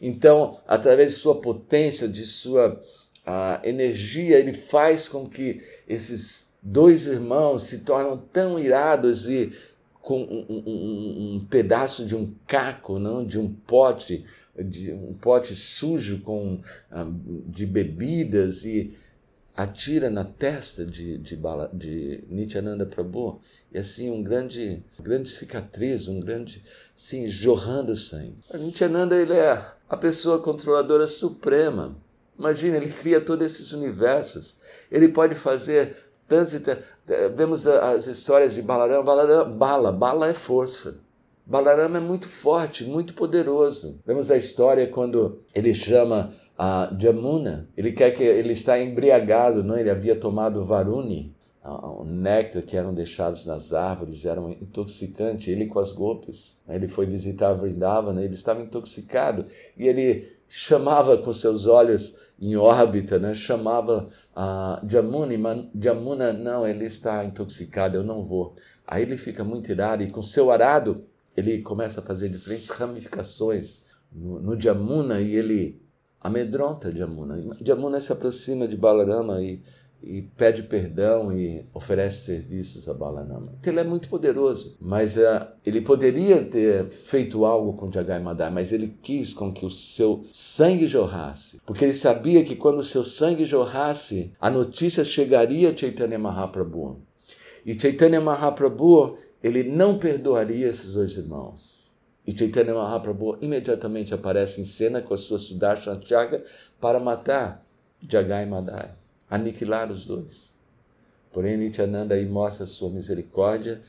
Então, 0.00 0.58
através 0.66 1.12
de 1.12 1.18
sua 1.18 1.40
potência, 1.40 2.08
de 2.08 2.24
sua 2.24 2.80
a 3.24 3.60
energia, 3.64 4.38
ele 4.38 4.52
faz 4.52 5.08
com 5.08 5.28
que 5.28 5.62
esses 5.88 6.52
dois 6.62 7.06
irmãos 7.06 7.64
se 7.64 7.78
tornam 7.80 8.16
tão 8.16 8.58
irados 8.58 9.28
e 9.28 9.52
com 10.00 10.22
um, 10.22 10.46
um, 10.48 11.34
um, 11.36 11.46
pedaço 11.48 12.04
de 12.04 12.16
um 12.16 12.34
caco, 12.46 12.98
não, 12.98 13.24
de 13.24 13.38
um 13.38 13.52
pote, 13.52 14.24
de 14.58 14.92
um 14.92 15.14
pote 15.14 15.54
sujo 15.54 16.20
com 16.22 16.60
ah, 16.90 17.06
de 17.46 17.64
bebidas 17.64 18.64
e 18.64 18.92
atira 19.56 20.10
na 20.10 20.24
testa 20.24 20.84
de, 20.84 21.18
de, 21.18 21.38
de 21.74 22.24
Nityananda 22.28 22.86
Prabhu 22.86 23.40
e 23.72 23.78
assim 23.78 24.10
um 24.10 24.22
grande, 24.22 24.82
grande 25.00 25.28
cicatriz, 25.28 26.08
um 26.08 26.18
grande, 26.18 26.62
sim, 26.96 27.28
jorrando 27.28 27.94
sangue. 27.94 28.38
Nityananda 28.54 29.14
ele 29.14 29.34
é 29.34 29.64
a 29.88 29.96
pessoa 29.96 30.40
controladora 30.40 31.06
suprema. 31.06 31.96
Imagina, 32.42 32.76
ele 32.76 32.88
cria 32.88 33.20
todos 33.20 33.46
esses 33.46 33.72
universos. 33.72 34.56
Ele 34.90 35.06
pode 35.06 35.36
fazer 35.36 35.96
tantos 36.26 36.60
Vemos 37.36 37.68
as 37.68 38.08
histórias 38.08 38.54
de 38.54 38.62
Balarama. 38.62 39.04
Balarama 39.04 39.44
bala, 39.44 39.92
bala 39.92 40.28
é 40.28 40.34
força. 40.34 40.96
Balarama 41.46 41.98
é 41.98 42.00
muito 42.00 42.28
forte, 42.28 42.84
muito 42.84 43.14
poderoso. 43.14 44.00
Vemos 44.04 44.28
a 44.30 44.36
história 44.36 44.88
quando 44.88 45.38
ele 45.54 45.72
chama 45.72 46.32
a 46.58 46.92
Jamuna. 46.98 47.68
Ele 47.76 47.92
quer 47.92 48.10
que 48.10 48.24
ele 48.24 48.52
está 48.52 48.80
embriagado, 48.80 49.62
não? 49.62 49.78
Ele 49.78 49.90
havia 49.90 50.16
tomado 50.16 50.64
Varuni, 50.64 51.32
o 51.64 52.04
néctar 52.04 52.62
que 52.62 52.76
eram 52.76 52.92
deixados 52.92 53.46
nas 53.46 53.72
árvores, 53.72 54.24
era 54.24 54.40
intoxicante. 54.40 55.50
Ele 55.50 55.66
com 55.66 55.78
as 55.78 55.92
golpes, 55.92 56.60
ele 56.68 56.88
foi 56.88 57.06
visitar 57.06 57.52
Vrindavana, 57.54 58.22
ele 58.22 58.34
estava 58.34 58.62
intoxicado 58.62 59.46
e 59.76 59.86
ele 59.86 60.26
chamava 60.48 61.16
com 61.16 61.32
seus 61.32 61.66
olhos 61.66 62.18
em 62.40 62.56
órbita, 62.56 63.18
né? 63.18 63.32
chamava 63.32 64.08
a 64.34 64.82
Jamuna, 64.88 65.38
mas 65.38 65.66
Jamuna, 65.80 66.32
não, 66.32 66.66
ele 66.66 66.84
está 66.84 67.24
intoxicado, 67.24 67.96
eu 67.96 68.02
não 68.02 68.24
vou. 68.24 68.56
Aí 68.86 69.02
ele 69.02 69.16
fica 69.16 69.44
muito 69.44 69.70
irado 69.70 70.02
e 70.02 70.10
com 70.10 70.20
seu 70.20 70.50
arado 70.50 71.04
ele 71.36 71.62
começa 71.62 72.00
a 72.00 72.04
fazer 72.04 72.28
diferentes 72.28 72.68
ramificações 72.68 73.84
no, 74.12 74.40
no 74.40 74.60
Jamuna 74.60 75.20
e 75.20 75.36
ele 75.36 75.80
amedronta 76.20 76.94
Jamuna. 76.94 77.38
Jamuna 77.64 78.00
se 78.00 78.12
aproxima 78.12 78.66
de 78.66 78.76
Balarama 78.76 79.40
e 79.40 79.62
e 80.02 80.22
pede 80.22 80.64
perdão 80.64 81.32
e 81.32 81.64
oferece 81.72 82.26
serviços 82.26 82.88
a 82.88 82.94
Balanama. 82.94 83.54
Ele 83.64 83.80
é 83.80 83.84
muito 83.84 84.08
poderoso, 84.08 84.76
mas 84.80 85.16
uh, 85.16 85.46
ele 85.64 85.80
poderia 85.80 86.42
ter 86.42 86.88
feito 86.90 87.44
algo 87.44 87.74
com 87.74 87.92
Jagai 87.92 88.20
Madai, 88.20 88.50
mas 88.50 88.72
ele 88.72 88.96
quis 89.00 89.32
com 89.32 89.52
que 89.52 89.64
o 89.64 89.70
seu 89.70 90.24
sangue 90.32 90.86
jorrasse, 90.86 91.60
porque 91.64 91.84
ele 91.84 91.94
sabia 91.94 92.44
que 92.44 92.56
quando 92.56 92.80
o 92.80 92.84
seu 92.84 93.04
sangue 93.04 93.44
jorrasse, 93.44 94.32
a 94.40 94.50
notícia 94.50 95.04
chegaria 95.04 95.70
a 95.70 95.76
Chaitanya 95.76 96.18
Mahaprabhu. 96.18 97.00
E 97.64 97.78
Chaitanya 97.78 98.20
Mahaprabhu, 98.20 99.16
ele 99.42 99.62
não 99.62 99.98
perdoaria 99.98 100.68
esses 100.68 100.94
dois 100.94 101.16
irmãos. 101.16 101.92
E 102.26 102.36
Chaitanya 102.36 102.74
Mahaprabhu 102.74 103.38
imediatamente 103.40 104.14
aparece 104.14 104.60
em 104.60 104.64
cena 104.64 105.00
com 105.00 105.14
a 105.14 105.16
sua 105.16 105.38
Sudarshan 105.38 106.00
Chaga 106.02 106.42
para 106.80 107.00
matar 107.00 107.64
Jagai 108.08 108.46
Madai 108.46 109.01
aniquilar 109.32 109.90
os 109.90 110.04
dois. 110.04 110.54
Porém, 111.32 111.56
Nityananda 111.56 112.14
aí 112.14 112.26
mostra 112.26 112.66
sua 112.66 112.90
misericórdia, 112.90 113.80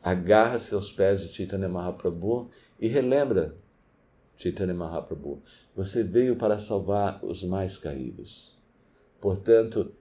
agarra-se 0.00 0.72
aos 0.72 0.92
pés 0.92 1.22
de 1.22 1.34
Chaitanya 1.34 1.68
Mahaprabhu 1.68 2.48
e 2.78 2.86
relembra 2.86 3.56
Chaitanya 4.36 4.72
Mahaprabhu. 4.72 5.42
Você 5.74 6.04
veio 6.04 6.36
para 6.36 6.58
salvar 6.58 7.18
os 7.24 7.42
mais 7.42 7.76
caídos. 7.76 8.56
Portanto, 9.20 9.92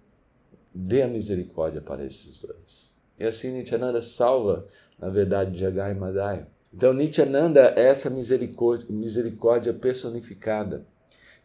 dê 0.72 1.02
a 1.02 1.08
misericórdia 1.08 1.82
para 1.82 2.06
esses 2.06 2.40
dois. 2.40 2.96
E 3.18 3.26
assim 3.26 3.52
Nityananda 3.52 4.00
salva, 4.00 4.68
na 5.00 5.10
verdade, 5.10 5.60
Jagai 5.60 5.96
Madai. 5.96 6.46
Então, 6.72 6.94
Nityananda 6.94 7.74
é 7.76 7.88
essa 7.88 8.12
misericórdia, 8.12 8.86
misericórdia 8.92 9.74
personificada. 9.74 10.86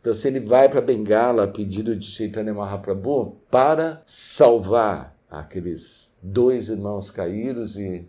Então, 0.00 0.14
se 0.14 0.28
ele 0.28 0.40
vai 0.40 0.68
para 0.68 0.80
Bengala 0.80 1.44
a 1.44 1.48
pedido 1.48 1.94
de 1.94 2.06
Chaitanya 2.06 2.54
Mahaprabhu 2.54 3.36
para 3.50 4.02
salvar 4.06 5.16
aqueles 5.30 6.16
dois 6.22 6.68
irmãos 6.68 7.10
caídos 7.10 7.76
e, 7.76 8.06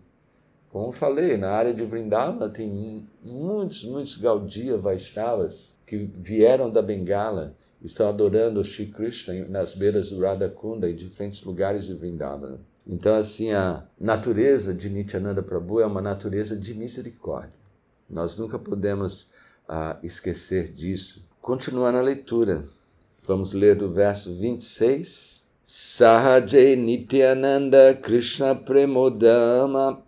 como 0.72 0.92
falei, 0.92 1.36
na 1.36 1.50
área 1.50 1.74
de 1.74 1.84
Vrindavana 1.84 2.50
tem 2.50 3.08
muitos, 3.24 3.84
muitos 3.84 4.18
Gaudiya 4.18 4.78
Vaishnavas 4.78 5.78
que 5.86 5.98
vieram 5.98 6.70
da 6.70 6.82
Bengala 6.82 7.56
e 7.82 7.88
estão 7.88 8.08
adorando 8.08 8.64
Shri 8.64 8.88
Krishna 8.88 9.46
nas 9.50 9.74
beiras 9.74 10.10
do 10.10 10.22
Radha 10.22 10.50
Kunda 10.50 10.90
em 10.90 10.96
diferentes 10.96 11.44
lugares 11.44 11.86
de 11.86 11.94
Vrindavana. 11.96 12.60
Então, 12.86 13.16
assim, 13.16 13.52
a 13.52 13.86
natureza 14.00 14.74
de 14.74 14.90
Nityananda 14.90 15.44
Prabhu 15.44 15.80
é 15.80 15.86
uma 15.86 16.02
natureza 16.02 16.56
de 16.56 16.74
misericórdia. 16.74 17.54
Nós 18.10 18.36
nunca 18.38 18.58
podemos 18.58 19.30
uh, 19.70 19.96
esquecer 20.02 20.72
disso. 20.72 21.24
Continuando 21.42 21.98
a 21.98 22.02
leitura, 22.02 22.66
vamos 23.26 23.54
ler 23.54 23.76
do 23.76 23.90
verso 23.90 24.36
26. 24.36 25.48
Sahajay 25.64 26.76
Nityananda 26.76 27.94
Krishna 27.94 28.54
Premodama 28.56 30.02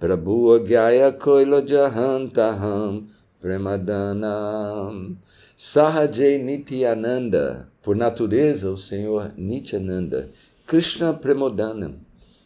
Prabhu 0.00 0.52
Agyaya 0.52 1.12
Koilo 1.12 1.60
Jahantaham 1.60 3.08
Premadanam 3.40 5.16
Sahajay 5.56 6.38
Nityananda, 6.38 7.68
por 7.82 7.94
natureza 7.94 8.70
o 8.70 8.78
Senhor 8.78 9.32
Nityananda, 9.36 10.30
Krishna 10.66 11.12
Premodana, 11.12 11.94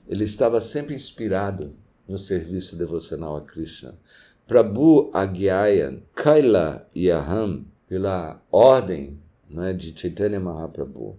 ele 0.09 0.25
estava 0.25 0.61
sempre 0.61 0.95
inspirado 0.95 1.73
no 2.09 2.19
serviço 2.19 2.77
devocional 2.77 3.37
a 3.37 3.41
Krishna. 3.43 3.95
Prabhu 4.49 5.11
Agyaya 5.13 5.99
Kaila 6.15 6.87
Yaham 6.95 7.65
pela 7.89 8.41
ordem 8.51 9.19
é, 9.59 9.73
de 9.73 9.99
Chaitanya 9.99 10.41
Mahaprabhu, 10.41 11.17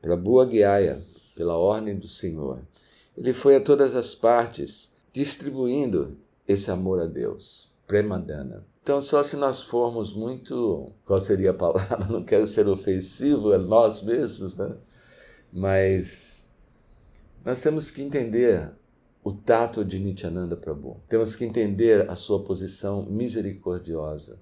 Prabhu 0.00 0.40
Agyaya, 0.40 1.00
pela 1.34 1.56
ordem 1.56 1.96
do 1.96 2.08
Senhor. 2.08 2.60
Ele 3.16 3.32
foi 3.32 3.56
a 3.56 3.60
todas 3.60 3.94
as 3.94 4.14
partes 4.14 4.92
distribuindo 5.12 6.16
esse 6.46 6.70
amor 6.70 7.00
a 7.00 7.06
Deus, 7.06 7.70
Premadana. 7.86 8.64
Então, 8.82 9.00
só 9.00 9.22
se 9.22 9.36
nós 9.36 9.60
formos 9.60 10.14
muito, 10.14 10.90
qual 11.04 11.20
seria 11.20 11.50
a 11.50 11.54
palavra? 11.54 12.06
Não 12.08 12.24
quero 12.24 12.46
ser 12.46 12.66
ofensivo 12.68 13.52
a 13.52 13.58
nós 13.58 14.02
mesmos, 14.02 14.56
né? 14.56 14.74
Mas 15.52 16.48
nós 17.44 17.62
temos 17.62 17.90
que 17.90 18.02
entender 18.02 18.70
o 19.22 19.32
tato 19.32 19.84
de 19.84 19.98
Nityananda 19.98 20.56
Prabhu. 20.56 21.00
Temos 21.08 21.36
que 21.36 21.44
entender 21.44 22.08
a 22.10 22.14
sua 22.14 22.42
posição 22.42 23.04
misericordiosa. 23.04 24.38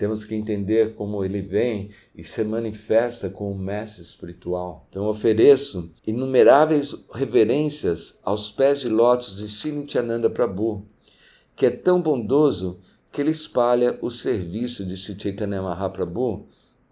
Temos 0.00 0.24
que 0.24 0.34
entender 0.34 0.94
como 0.94 1.22
ele 1.22 1.42
vem 1.42 1.90
e 2.16 2.24
se 2.24 2.42
manifesta 2.42 3.28
como 3.28 3.54
mestre 3.54 4.02
espiritual. 4.02 4.86
Então 4.88 5.06
ofereço 5.06 5.92
inumeráveis 6.06 7.04
reverências 7.12 8.18
aos 8.24 8.50
pés 8.50 8.80
de 8.80 8.88
lótus 8.88 9.36
de 9.36 9.44
Srinityananda 9.44 10.30
Prabhu, 10.30 10.86
que 11.54 11.66
é 11.66 11.70
tão 11.70 12.00
bondoso 12.00 12.80
que 13.12 13.20
ele 13.20 13.30
espalha 13.30 13.98
o 14.00 14.10
serviço 14.10 14.86
de 14.86 14.96
Chaitanya 14.96 15.60
Mahaprabhu 15.60 16.46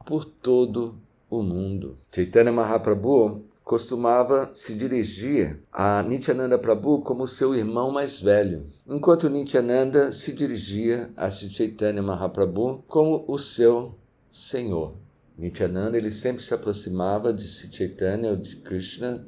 por 0.05 0.27
todo 0.27 0.95
o 1.31 1.43
mundo. 1.43 1.97
Chaitanya 2.15 2.53
Mahaprabhu 2.53 3.43
costumava 3.69 4.51
se 4.55 4.75
dirigir 4.75 5.63
a 5.71 6.03
Nityananda 6.03 6.59
Prabhu 6.59 7.03
como 7.03 7.29
seu 7.29 7.55
irmão 7.55 7.91
mais 7.91 8.19
velho, 8.19 8.67
enquanto 8.87 9.29
Nityananda 9.29 10.11
se 10.11 10.33
dirigia 10.33 11.13
a 11.15 11.31
Chaitanya 11.31 12.03
Mahaprabhu 12.03 12.83
como 12.89 13.27
o 13.29 13.39
seu 13.39 13.95
senhor. 14.31 14.95
Nityananda 15.37 15.99
ele 15.99 16.11
sempre 16.11 16.43
se 16.43 16.55
aproximava 16.55 17.31
de 17.31 17.47
Chaitanya 17.47 18.31
ou 18.31 18.37
de 18.39 18.57
Krishna 18.57 19.27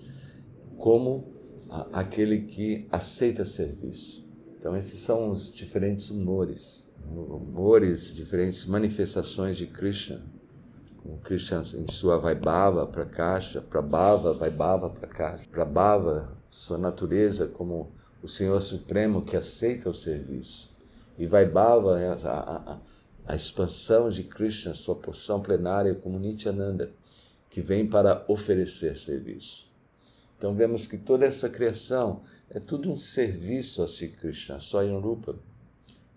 como 0.78 1.34
aquele 1.92 2.38
que 2.38 2.88
aceita 2.90 3.44
serviço. 3.44 4.26
Então 4.58 4.74
esses 4.74 5.02
são 5.02 5.30
os 5.30 5.52
diferentes 5.52 6.08
humores, 6.08 6.88
humores, 7.04 8.14
diferentes 8.14 8.64
manifestações 8.64 9.58
de 9.58 9.66
Krishna 9.66 10.39
o 11.04 11.18
Krishna 11.18 11.62
em 11.74 11.90
sua 11.90 12.18
Vaibhava, 12.18 12.86
Prakasha, 12.86 13.60
Prabhava, 13.60 14.32
Vaibhava, 14.32 14.90
Prakasha, 14.90 15.48
Prabhava, 15.50 16.28
sua 16.48 16.78
natureza 16.78 17.46
como 17.46 17.92
o 18.22 18.28
Senhor 18.28 18.60
Supremo 18.60 19.22
que 19.22 19.36
aceita 19.36 19.88
o 19.88 19.94
serviço. 19.94 20.70
E 21.18 21.26
Vaibhava 21.26 22.00
é 22.00 22.08
a, 22.08 22.16
a, 22.28 22.78
a 23.26 23.36
expansão 23.36 24.08
de 24.08 24.24
Krishna, 24.24 24.74
sua 24.74 24.94
porção 24.94 25.40
plenária 25.40 25.94
como 25.94 26.18
Nityananda, 26.18 26.90
que 27.48 27.60
vem 27.60 27.86
para 27.86 28.24
oferecer 28.28 28.96
serviço. 28.96 29.68
Então 30.36 30.54
vemos 30.54 30.86
que 30.86 30.96
toda 30.96 31.26
essa 31.26 31.48
criação 31.48 32.20
é 32.48 32.58
tudo 32.58 32.90
um 32.90 32.96
serviço 32.96 33.82
a 33.82 33.88
Sri 33.88 34.08
Krishna, 34.08 34.56
a 34.56 34.58
Swayam 34.58 34.98
Rupa, 34.98 35.36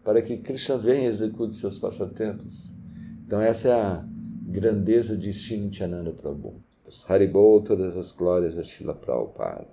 para 0.04 0.22
que 0.22 0.38
Krishna 0.38 0.78
venha 0.78 1.04
e 1.04 1.06
execute 1.08 1.56
seus 1.56 1.78
passatempos. 1.78 2.74
Então 3.26 3.42
essa 3.42 3.68
é 3.70 3.74
a 3.74 4.06
grandeza 4.54 5.18
de 5.18 5.34
Srinityananda 5.34 6.14
Prabhu. 6.14 6.62
Haribol, 7.10 7.64
todas 7.64 7.98
as 7.98 8.12
glórias 8.12 8.56
a 8.56 8.64
Shila 8.64 8.94
Prabhupada. 8.94 9.73